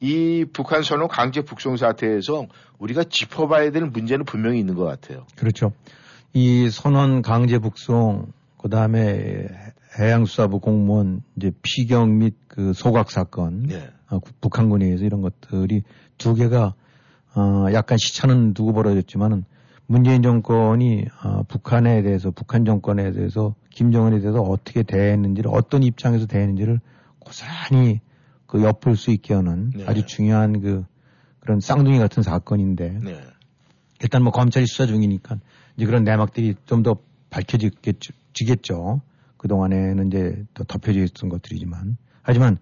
[0.00, 2.46] 이 북한 선언 강제 북송 사태에서
[2.78, 5.26] 우리가 짚어봐야 될 문제는 분명히 있는 것 같아요.
[5.36, 5.72] 그렇죠.
[6.34, 9.48] 이 선원 강제 북송, 그 다음에
[9.98, 13.70] 해양수사부 공무원 이제 피경 및그 소각 사건,
[14.08, 15.82] 어, 구- 북한군에 의해서 이런 것들이
[16.18, 16.74] 두 개가
[17.34, 19.44] 어, 약간 시차는 두고 벌어졌지만은
[19.86, 26.80] 문재인 정권이 어, 북한에 대해서 북한 정권에 대해서 김정은에 대해서 어떻게 대했는지를 어떤 입장에서 대했는지를
[27.18, 28.00] 고스란히
[28.46, 30.84] 그 엿볼 수 있게 하는 아주 중요한 그
[31.40, 33.20] 그런 쌍둥이 같은 사건인데 네.
[34.02, 35.36] 일단 뭐 검찰이 수사 중이니까
[35.76, 36.96] 이제 그런 내막들이 좀 더
[37.30, 38.12] 밝혀지겠죠.
[38.32, 39.00] 지겠죠.
[39.36, 41.96] 그동안에는 이제 더 덮여져 있었던 것들이지만.
[42.22, 42.58] 하지만, 어,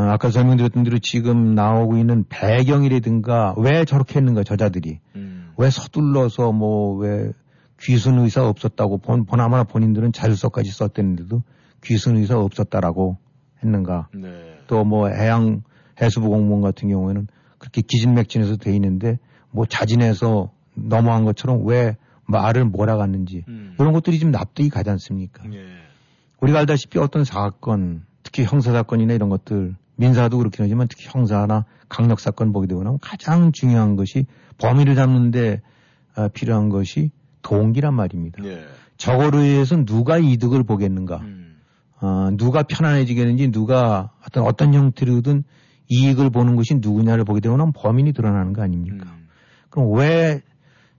[0.00, 5.52] 아까 설명드렸던 대로 지금 나오고 있는 배경이라든가 왜 저렇게 했는가 저자들이 음.
[5.56, 7.32] 왜 서둘러서 뭐 왜
[7.80, 11.42] 귀순 의사 없었다고 본 보나마나 본인들은 자율서까지 썼댔는데도
[11.82, 13.18] 귀순 의사 없었다라고
[13.62, 14.58] 했는가 네.
[14.66, 15.62] 또뭐 해양
[16.00, 17.26] 해수부 공무원 같은 경우에는
[17.58, 19.18] 그렇게 기진맥진해서 돼 있는데
[19.50, 23.44] 뭐 자진해서 넘어간 것처럼 왜 말을 몰아갔는지
[23.78, 25.44] 이런 것들이 좀 납득이 가지 않습니까?
[25.52, 25.64] 예.
[26.40, 32.20] 우리가 알다시피 어떤 사건, 특히 형사 사건이나 이런 것들, 민사도 그렇긴 하지만 특히 형사나 강력
[32.20, 34.26] 사건 보게 되고 나면 가장 중요한 것이
[34.58, 35.62] 범인을 잡는데
[36.14, 37.10] 아, 필요한 것이
[37.42, 38.42] 동기란 말입니다.
[38.44, 38.64] 예.
[38.96, 41.20] 저거로 인해서 누가 이득을 보겠는가,
[42.00, 45.44] 어, 누가 편안해지겠는지, 누가 어떤 어떤 형태로든
[45.88, 49.06] 이익을 보는 것이 누구냐를 보게 되고 나면 범인이 드러나는 거 아닙니까?
[49.68, 50.42] 그럼 왜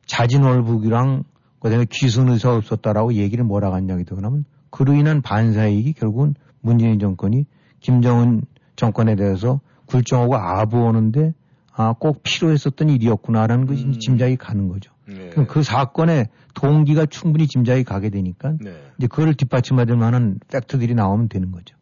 [0.05, 1.23] 자진월북이랑
[1.59, 7.45] 그다음에 귀순 의사 없었다라고 얘기를 몰아갔냐고 되고 나면 그로 인한 반사이익이 결국은 문재인 정권이
[7.79, 8.43] 김정은
[8.77, 11.33] 정권에 대해서 굴종하고 아부하는데
[11.73, 13.99] 아, 꼭 필요했었던 일이었구나라는 것이 음.
[13.99, 14.91] 짐작이 가는 거죠.
[15.07, 15.29] 네.
[15.29, 18.73] 그럼 그 사건의 동기가 충분히 짐작이 가게 되니까 네.
[18.97, 21.75] 이제 그걸 뒷받침받을 만한 팩트들이 나오면 되는 거죠.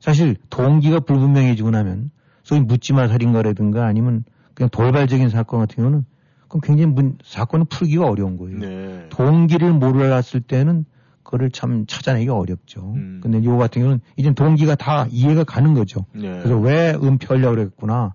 [0.00, 2.10] 사실 동기가 불분명해지고 나면
[2.42, 4.24] 소위 묻지마 살인가라든가 아니면
[4.54, 6.04] 그냥 돌발적인 사건 같은 경우는
[6.48, 8.58] 그럼 굉장히 문, 사건을 풀기가 어려운 거예요.
[8.58, 9.06] 네.
[9.10, 10.84] 동기를 몰랐을 때는
[11.28, 12.94] 그거를 참 찾아내기 어렵죠.
[13.20, 16.06] 근데 요 같은 경우는 이제 동기가 다 이해가 가는 거죠.
[16.14, 16.22] 네.
[16.22, 18.14] 그래서 왜 은폐하려고 그랬구나.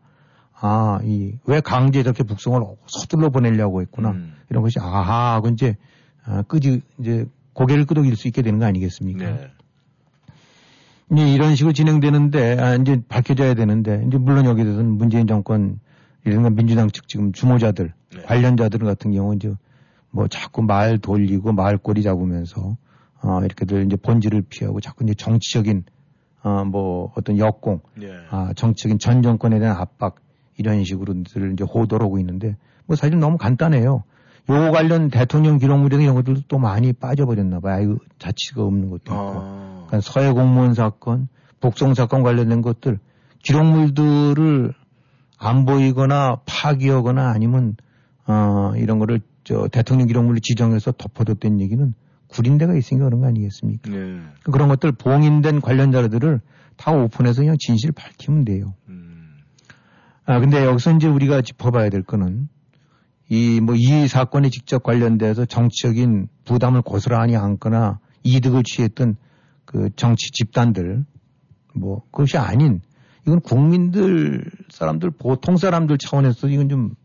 [0.59, 4.15] 아, 이, 왜 강제 저렇게 북송을 서둘러 보내려고 했구나.
[4.49, 5.75] 이런 것이 아하 하고 이제,
[6.25, 9.25] 아, 끄지, 이제 고개를 끄덕일 수 있게 되는 거 아니겠습니까?
[9.25, 9.51] 네.
[11.11, 15.79] 이제 이런 식으로 진행되는데, 아, 이제 밝혀져야 되는데, 이제 물론 여기에 대해서는 문재인 정권,
[16.25, 17.93] 이런 민주당 측 지금 주모자들,
[18.25, 19.53] 관련자들 같은 경우 이제
[20.09, 22.75] 뭐 자꾸 말 돌리고 말꼬리 잡으면서,
[23.23, 25.83] 어, 이렇게들 이제 본질을 피하고 자꾸 이제 정치적인,
[26.43, 28.09] 어, 뭐 어떤 역공, 예.
[28.29, 30.15] 아, 정치적인 전 정권에 대한 압박,
[30.57, 34.03] 이런 식으로들 이제 호도를 하고 있는데, 뭐 사실 너무 간단해요.
[34.49, 37.75] 요 관련 대통령 기록물 등 이런 것들도 또 많이 빠져버렸나 봐요.
[37.75, 39.33] 아이고, 자치가 없는 것도 있고.
[39.87, 41.29] 그러니까 서해 공무원 사건,
[41.61, 42.99] 복송 사건 관련된 것들,
[43.41, 44.73] 기록물들을
[45.37, 47.77] 안 보이거나 파기하거나 아니면,
[48.27, 51.93] 어, 이런 거를 저 대통령 기록물로 지정해서 덮어뒀던 얘기는
[52.33, 53.89] 구린데가 있으니까 그런 거 아니겠습니까?
[53.91, 54.19] 네.
[54.43, 56.41] 그런 것들 봉인된 관련자들을
[56.75, 58.73] 다 오픈해서 그냥 진실을 밝히면 돼요.
[60.25, 62.47] 아, 근데 여기서 이제 우리가 짚어봐야 될 거는
[63.29, 69.15] 이, 뭐, 이 사건에 직접 관련돼서 정치적인 부담을 고스란히 안거나 이득을 취했던
[69.65, 71.05] 그 정치 집단들,
[71.73, 72.81] 뭐, 그것이 아닌,
[73.25, 76.95] 이건 국민들, 사람들, 보통 사람들 차원에서 이건 좀,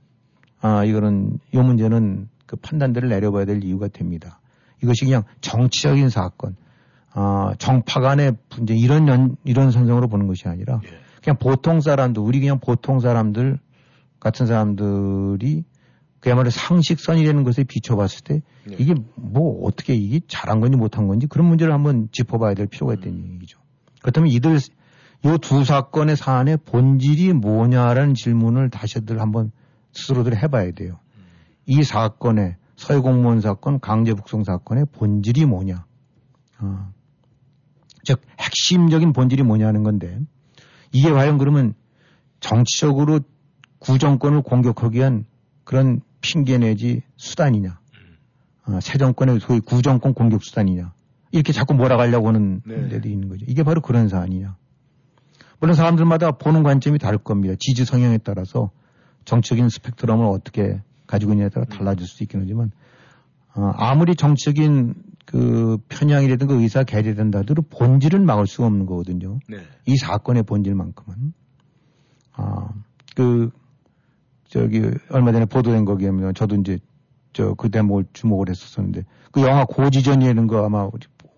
[0.61, 4.38] 아, 이거는, 이 문제는 그 판단들을 내려봐야 될 이유가 됩니다.
[4.83, 6.57] 이것이 그냥 정치적인 사건,
[7.12, 10.81] 아, 정파 간의 분쟁, 이런 연, 이런 선정으로 보는 것이 아니라,
[11.22, 13.59] 그냥 보통 사람들, 우리 그냥 보통 사람들
[14.20, 15.64] 같은 사람들이
[16.20, 21.72] 그야말로 상식선이라는 것에 비춰봤을 때 이게 뭐 어떻게 이게 잘한 건지 못한 건지 그런 문제를
[21.72, 23.61] 한번 짚어봐야 될 필요가 있다는 얘기죠.
[24.03, 24.59] 그렇다면 이들
[25.26, 29.51] 요 두 사건의 사안의 본질이 뭐냐라는 질문을 다시들 한번
[29.93, 30.99] 스스로들 해봐야 돼요.
[31.66, 35.85] 이 사건의 서해 공무원 사건, 강제 북송 사건의 본질이 뭐냐?
[36.61, 36.93] 어.
[38.05, 40.20] 즉 핵심적인 본질이 뭐냐는 건데
[40.93, 41.74] 이게 과연 그러면
[42.39, 43.18] 정치적으로
[43.81, 45.26] 구정권을 공격하기 위한
[45.64, 47.81] 그런 핑계 내지 수단이냐.
[48.66, 50.93] 어, 새 정권의 소위 구정권 공격 수단이냐.
[51.33, 52.89] 이렇게 자꾸 몰아가려고 하는 네.
[52.89, 53.45] 데도 있는 거죠.
[53.49, 54.57] 이게 바로 그런 사안이냐.
[55.59, 57.57] 물론 사람들마다 보는 관점이 다를 겁니다.
[57.59, 58.70] 지지 성향에 따라서
[59.24, 62.71] 정치적인 스펙트럼을 어떻게 가지고 있느냐에 따라 달라질 수도 있긴 하지만
[63.57, 64.95] 어, 아무리 정치적인
[65.27, 69.41] 그 편향이라든가 의사 개재된다 하더라도 본질은 막을 수가 없는 거거든요.
[69.49, 69.59] 네.
[69.87, 71.33] 이 사건의 본질만큼은.
[72.35, 72.69] 아,
[73.17, 73.51] 그,
[74.45, 74.81] 저기,
[75.11, 76.79] 얼마 전에 보도된 거기에 면 저도 이제
[77.33, 80.89] 저 그 대목을 주목을 했었었는데 그 영화 고지전이라는 거 아마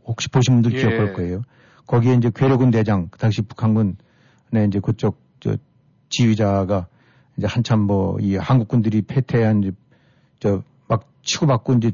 [0.07, 0.81] 혹시 보신 분들 예.
[0.81, 1.43] 기억할 거예요.
[1.87, 3.97] 거기에 이제 괴뢰군 대장, 그 당시 북한군의
[4.69, 5.57] 이제 그쪽 저
[6.09, 6.87] 지휘자가
[7.41, 9.73] 이제 한참 뭐 이 한국군들이 패퇴한 이제
[10.41, 11.93] 저막 치고받고 이제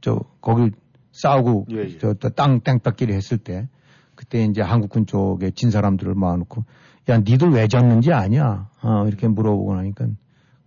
[0.00, 0.70] 저 거길
[1.10, 1.98] 싸우고 예, 예.
[1.98, 3.68] 저땅 땡볕끼리 했을 때
[4.14, 6.64] 그때 이제 한국군 쪽에 진 사람들을 모아놓고
[7.08, 10.06] 야 니들 왜 졌는지 아냐 어, 이렇게 물어보고 나니까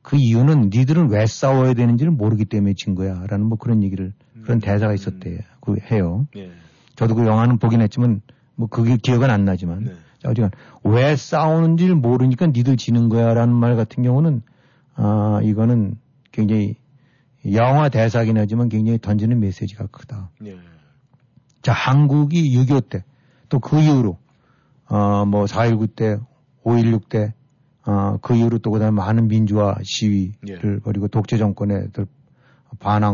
[0.02, 4.14] 그 이유는 니들은 왜 싸워야 되는지를 모르기 때문에 진 거야라는 뭐 그런 얘기를
[4.44, 6.28] 그런 대사가 있었대 그 해요.
[6.36, 6.52] 예.
[6.96, 8.22] 저도 그 영화는 보긴 했지만
[8.56, 9.92] 뭐 그게 기억은 안 나지만 네.
[10.28, 10.52] 자, 어디간
[10.84, 14.42] 왜 싸우는지를 모르니까 니들 지는 거야라는 말 같은 경우는
[14.96, 15.96] 아 이거는
[16.32, 16.76] 굉장히
[17.54, 20.30] 영화 대사긴 하지만 굉장히 던지는 메시지가 크다.
[20.46, 20.58] 예.
[21.62, 23.04] 자 한국이 6.25 때
[23.50, 24.18] 또 그 이후로
[24.90, 26.20] 어뭐 4.19 때
[26.64, 27.34] 5.16 때,
[27.86, 30.80] 어, 그 이후로 또 그다음에 많은 민주화 시위를 예.
[30.80, 31.88] 벌이고 독재 정권에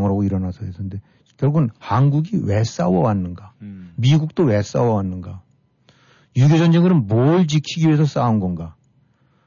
[0.10, 1.00] 하고 일어나서 했는데
[1.38, 3.54] 결국은 한국이 왜 싸워왔는가?
[3.62, 3.94] 음.
[3.98, 5.43] 미국도 왜 싸워왔는가?
[6.36, 8.76] 6.25 전쟁은 뭘 지키기 위해서 싸운 건가?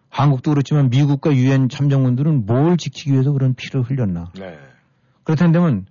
[0.09, 4.33] 한국도 그렇지만 미국과 유엔 참정군들은 뭘 지키기 위해서 그런 피를 흘렸나?
[4.39, 4.59] 네.
[5.25, 5.87] 그렇다면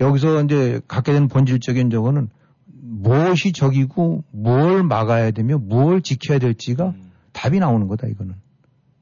[0.00, 2.28] 여기서 이제 갖게 된 본질적인 저거는
[2.66, 7.10] 무엇이 적이고 뭘 막아야 되며 뭘 지켜야 될지가 음.
[7.32, 8.34] 답이 나오는 거다 이거는.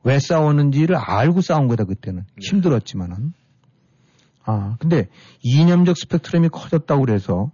[0.04, 2.24] 왜 싸웠는지를 알고 싸운 거다 그때는.
[2.38, 3.32] 힘들었지만은.
[4.44, 5.08] 아, 근데
[5.42, 7.50] 이념적 스펙트럼이 커졌다고 그래서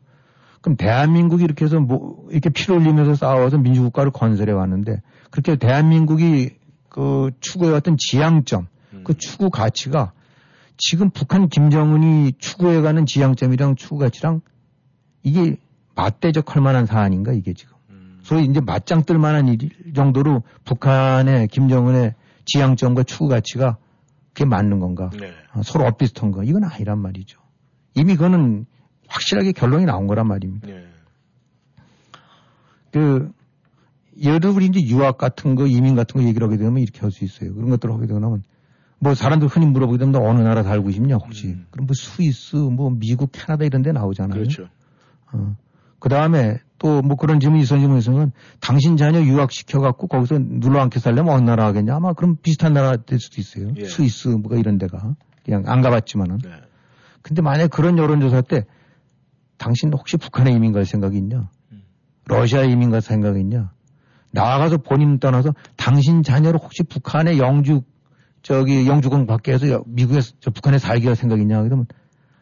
[0.66, 5.00] 그럼 대한민국이 이렇게 해서 뭐 이렇게 피를 흘리면서 싸워서 민주국가를 건설해 왔는데
[5.30, 6.56] 그렇게 대한민국이
[6.88, 8.66] 그 추구해왔던 지향점,
[9.04, 10.10] 그 추구 가치가
[10.76, 14.40] 지금 북한 김정은이 추구해가는 지향점이랑 추구 가치랑
[15.22, 15.56] 이게
[15.94, 17.76] 맞대적할 만한 사안인가 이게 지금.
[18.22, 22.14] 소위 이제 맞짱 뜰 만한 일 정도로 북한의 김정은의
[22.44, 23.76] 지향점과 추구 가치가
[24.32, 25.10] 그게 맞는 건가?
[25.16, 25.30] 네.
[25.54, 27.38] 어, 서로 엇비슷한 거 이건 아니란 말이죠.
[27.94, 28.66] 이미 그거는
[29.08, 30.66] 확실하게 결론이 나온 거란 말입니다.
[30.66, 30.86] 네.
[32.92, 33.30] 그
[34.20, 37.10] 예를 들어 우리 이제 유학 같은 거 이민 같은 거 얘기를 하게 되면 이렇게 할
[37.10, 37.54] 수 있어요.
[37.54, 38.42] 그런 것들을 하게 되면
[38.98, 42.90] 뭐 사람들 흔히 물어보게 되면 너 어느 나라 살고 싶냐 혹시 그럼 뭐 스위스 뭐
[42.90, 44.38] 미국 캐나다 이런 데 나오잖아요.
[44.38, 44.68] 그렇죠.
[45.32, 45.56] 어.
[45.98, 51.44] 그 다음에 또 뭐 그런 질문이 질문이 있으면 당신 자녀 유학시켜갖고 거기서 눌러앉게 살려면 어느
[51.44, 53.72] 나라 하겠냐 아마 그럼 비슷한 나라 될 수도 있어요.
[53.76, 53.84] 예.
[53.86, 56.38] 스위스 뭐가 이런 데가 그냥 안 가봤지만은.
[57.22, 58.66] 근데 만약에 그런 여론조사 때
[59.58, 61.48] 당신 혹시 북한에 이민 갈 생각이 있냐?
[62.26, 63.70] 러시아에 이민 갈 생각이 있냐?
[64.32, 67.82] 나가서 본인 떠나서 당신 자녀를 혹시 북한의 영주
[68.42, 69.26] 저기 영주권
[69.70, 71.62] 여- 미국에서 저 북한에 살게 할 생각이 있냐?
[71.62, 71.86] 그러면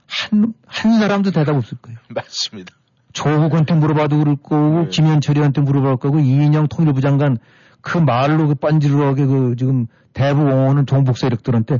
[0.06, 1.98] 한, 한 사람도 대답 없을 거예요.
[2.14, 2.74] 맞습니다.
[3.12, 7.38] 조국한테 물어봐도 그럴 거고, 김현철이한테 물어볼 거고, 이인영 통일부 장관
[7.80, 11.78] 그 말로 그 빤지르하게 그 지금 대북 옹호하는 종북 세력들한테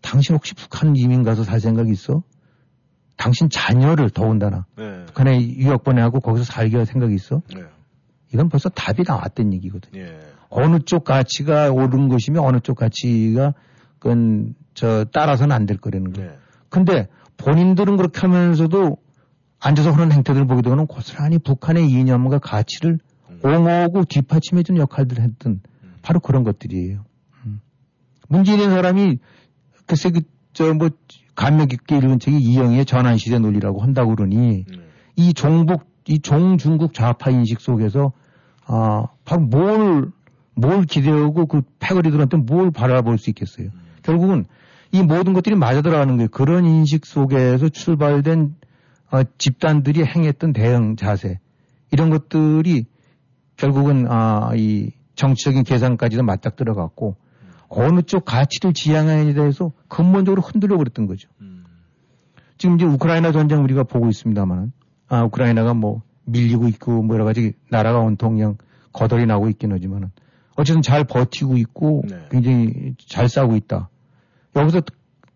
[0.00, 2.22] 당신 혹시 북한 이민 가서 살 생각 있어?
[3.16, 5.04] 당신 자녀를 더군다나 네.
[5.06, 7.42] 북한에 유학 보내하고 거기서 살게 할 생각이 있어?
[7.54, 7.62] 네.
[8.32, 10.00] 이건 벌써 답이 나왔던 얘기거든요.
[10.02, 10.18] 예.
[10.48, 13.54] 어느 쪽 가치가 옳은 것이며 어느 쪽 가치가
[13.98, 16.30] 그건 저 따라서는 안 될 거라는 거예요.
[16.30, 16.36] 네.
[16.68, 17.08] 근데
[17.38, 18.98] 본인들은 그렇게 하면서도
[19.58, 22.98] 앉아서 그런 행태들을 보게 되면 고스란히 북한의 이념과 가치를
[23.42, 25.60] 옹호하고 뒷받침해주는 역할들을 했던
[26.02, 27.04] 바로 그런 것들이에요.
[27.46, 27.60] 음.
[28.28, 29.18] 문재인 사람이
[29.86, 30.90] 글쎄 그저뭐
[31.36, 34.64] 감명 깊게 읽은 책이 이영희의 전환시대 논리라고 한다고 그러니
[35.14, 38.12] 이 종북 이 종중국 좌파 인식 속에서
[38.66, 40.16] 아 바로 뭘
[40.56, 43.68] 뭘 기대하고 그 패거리들한테 뭘 바라볼 수 있겠어요.
[44.02, 44.46] 결국은
[44.90, 46.28] 이 모든 것들이 맞아 들어가는 거예요.
[46.28, 48.56] 그런 인식 속에서 출발된
[49.12, 51.38] 어, 집단들이 행했던 대응 자세
[51.92, 52.86] 이런 것들이
[53.56, 57.16] 결국은 아, 이 정치적인 계산까지도 맞닥 들어갔고
[57.68, 61.28] 어느 쪽 가치를 지향하느냐에 대해서 근본적으로 흔들려 버렸던 거죠.
[62.58, 64.72] 지금 이제 우크라이나 전쟁 우리가 보고 있습니다만
[65.08, 68.56] 아 우크라이나가 뭐 밀리고 있고 뭐 여러 가지 나라가 온통 그냥
[68.92, 70.10] 거덜이 나고 있긴 하지만은
[70.56, 73.90] 어쨌든 잘 버티고 있고 굉장히 잘 싸우고 있다.
[74.56, 74.80] 여기서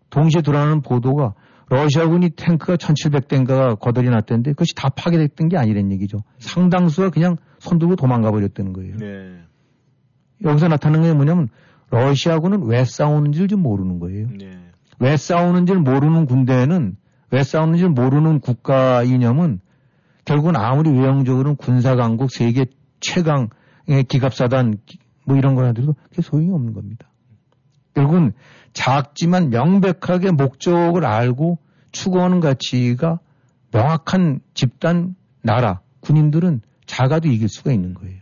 [0.09, 1.35] 동시에 드러나는 보도가
[1.69, 6.23] 러시아군이 탱크가 1700대인가가 거덜이 났다는데 그것이 다 파괴됐던 게 아니란 얘기죠.
[6.39, 8.97] 상당수가 그냥 손 들고 도망가 버렸다는 거예요.
[8.97, 9.39] 네.
[10.43, 11.47] 여기서 나타나는 게 뭐냐면
[11.91, 14.27] 러시아군은 왜 싸우는지를 좀 모르는 거예요.
[14.37, 14.57] 네.
[14.99, 16.95] 왜 싸우는지를 모르는 군대는
[17.31, 19.59] 왜 싸우는지를 모르는 국가 이념은
[20.25, 22.65] 결국은 아무리 외형적으로는 군사 강국 세계
[23.01, 24.77] 최강의 기갑사단
[25.25, 27.09] 뭐 이런 거라도 그게 소용이 없는 겁니다.
[27.93, 28.31] 결국은
[28.73, 31.57] 작지만 명백하게 목적을 알고
[31.91, 33.19] 추구하는 가치가
[33.71, 38.20] 명확한 집단, 나라, 군인들은 작아도 이길 수가 있는 거예요.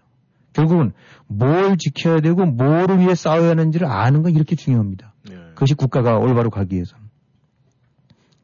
[0.59, 0.91] 결국은
[1.27, 5.13] 뭘 지켜야 되고 뭐를 위해 싸워야 하는지를 아는 건 이렇게 중요합니다.
[5.53, 7.05] 그것이 국가가 올바로 가기 위해서는.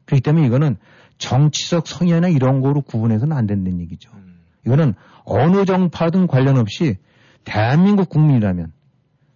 [0.06, 0.76] 그렇기 때문에 이거는
[1.18, 4.10] 정치적 성향이나 이런 거로 구분해서는 안 된다는 얘기죠.
[4.64, 4.94] 이거는
[5.24, 6.96] 어느 정파든 관련 없이
[7.44, 8.72] 대한민국 국민이라면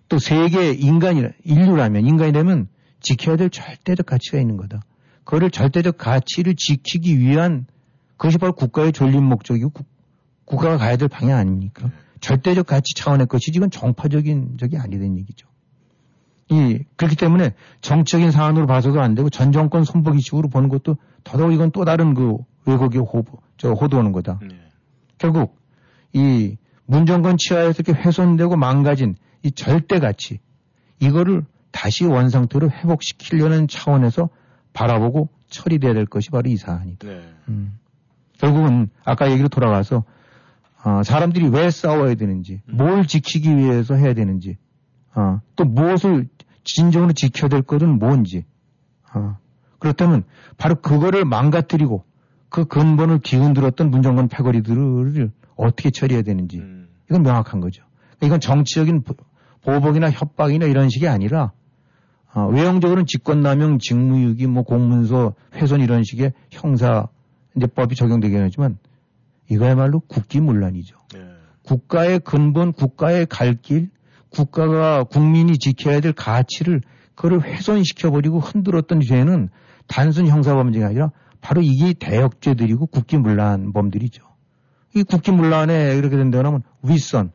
[0.08, 2.68] 또 세계 인간이 인류라면 인간이라면
[3.00, 4.80] 지켜야 될 절대적 가치가 있는 거다.
[5.24, 7.66] 그거를 절대적 가치를 지키기 위한
[8.16, 9.86] 그것이 바로 국가의 존립 목적이고 국,
[10.44, 11.90] 국가가 가야 될 방향 아닙니까?
[12.20, 15.48] 절대적 가치 차원의 것이지 이건 정파적인 적이 아니라는 얘기죠.
[16.50, 21.70] 이 그렇기 때문에 정치적인 사안으로 봐서도 안 되고 전 정권 손보기식으로 보는 것도 더더욱 이건
[21.70, 24.40] 또 다른 그 왜곡의 호보, 저 호도하는 거다.
[25.18, 25.56] 결국
[26.12, 26.56] 이
[26.86, 30.40] 문정권 치하에서 이렇게 훼손되고 망가진 이 절대 가치
[30.98, 34.28] 이거를 다시 원상태로 회복시키려는 차원에서
[34.72, 37.06] 바라보고 처리돼야 될 것이 바로 이 사안이다.
[37.48, 37.78] 음.
[38.38, 40.04] 결국은 아까 얘기로 돌아가서
[40.84, 44.56] 어, 사람들이 왜 싸워야 되는지, 뭘 지키기 위해서 해야 되는지
[45.14, 46.28] 어, 또 무엇을
[46.64, 48.44] 진정으로 지켜야 될 것은 뭔지.
[49.14, 49.36] 어,
[49.78, 50.24] 그렇다면
[50.56, 52.04] 바로 그거를 망가뜨리고
[52.48, 56.58] 그 근본을 뒤흔들었던 문정권 패거리들을 어떻게 처리해야 되는지
[57.10, 57.84] 이건 명확한 거죠.
[58.22, 59.14] 이건 정치적인 보-
[59.62, 61.52] 보복이나 협박이나 이런 식이 아니라
[62.32, 67.08] 어, 외형적으로는 직권남용, 직무유기, 뭐 공문서 훼손 이런 식의 형사
[67.56, 68.78] 이제 법이 적용되긴 하지만
[69.50, 70.96] 이거야말로 국기문란이죠.
[71.62, 73.90] 국가의 근본, 국가의 갈 길,
[74.30, 76.80] 국가가 국민이 지켜야 될 가치를
[77.14, 79.50] 그걸 훼손시켜버리고 흔들었던 죄는
[79.86, 84.22] 단순 형사범죄가 아니라 바로 이게 대역죄들이고 국기문란범들이죠.
[84.94, 87.32] 이 국기문란에 이렇게 된다면 윗선,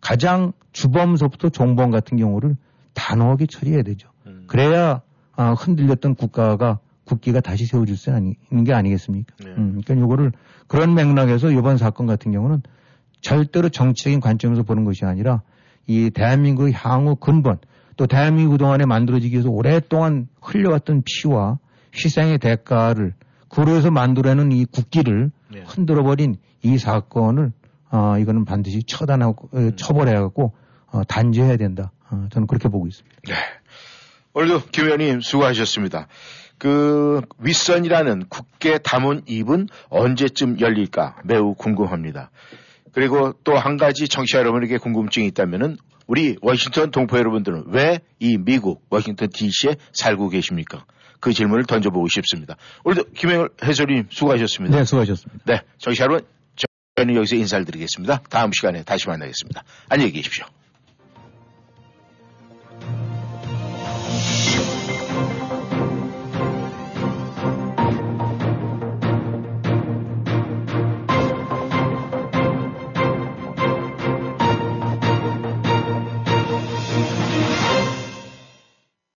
[0.00, 2.56] 가장 주범서부터 종범 같은 경우를
[2.94, 4.08] 단호하게 처리해야 되죠.
[4.46, 5.02] 그래야
[5.36, 6.78] 아, 흔들렸던 국가가
[7.08, 9.34] 국기가 다시 세워질 수 있는 게 아니겠습니까?
[9.46, 10.32] 음, 그러니까 요거를
[10.66, 12.62] 그런 맥락에서 이번 사건 같은 경우는
[13.20, 15.42] 절대로 정치적인 관점에서 보는 것이 아니라
[15.86, 17.58] 이 대한민국의 향후 근본
[17.96, 21.58] 또 대한민국 그동안에 만들어지기 위해서 오랫동안 흘려왔던 피와
[21.94, 23.14] 희생의 대가를
[23.48, 25.30] 그로 해서 만들어내는 이 국기를
[25.64, 27.52] 흔들어버린 이 사건을
[27.90, 30.52] 어, 이거는 반드시 처단하고 어, 처벌해야 갖고
[30.86, 31.90] 어, 단죄해야 된다.
[32.10, 33.16] 어, 저는 그렇게 보고 있습니다.
[34.34, 36.06] 오늘도 김 의원님 수고하셨습니다.
[36.58, 42.30] 그 윗선이라는 국계 담은 입은 언제쯤 열릴까 매우 궁금합니다.
[42.92, 48.84] 그리고 또 한 가지 청취자 여러분에게 궁금증이 있다면은 우리 워싱턴 동포 여러분들은 왜 이 미국
[48.90, 50.84] 워싱턴 DC에 살고 계십니까?
[51.20, 52.56] 그 질문을 던져보고 싶습니다.
[52.84, 54.76] 오늘도 김영일 해설님 수고하셨습니다.
[54.76, 55.44] 네, 수고하셨습니다.
[55.46, 56.22] 네, 청취자 여러분
[56.96, 58.22] 저는 여기서 인사를 드리겠습니다.
[58.30, 59.62] 다음 시간에 다시 만나겠습니다.
[59.88, 60.46] 안녕히 계십시오.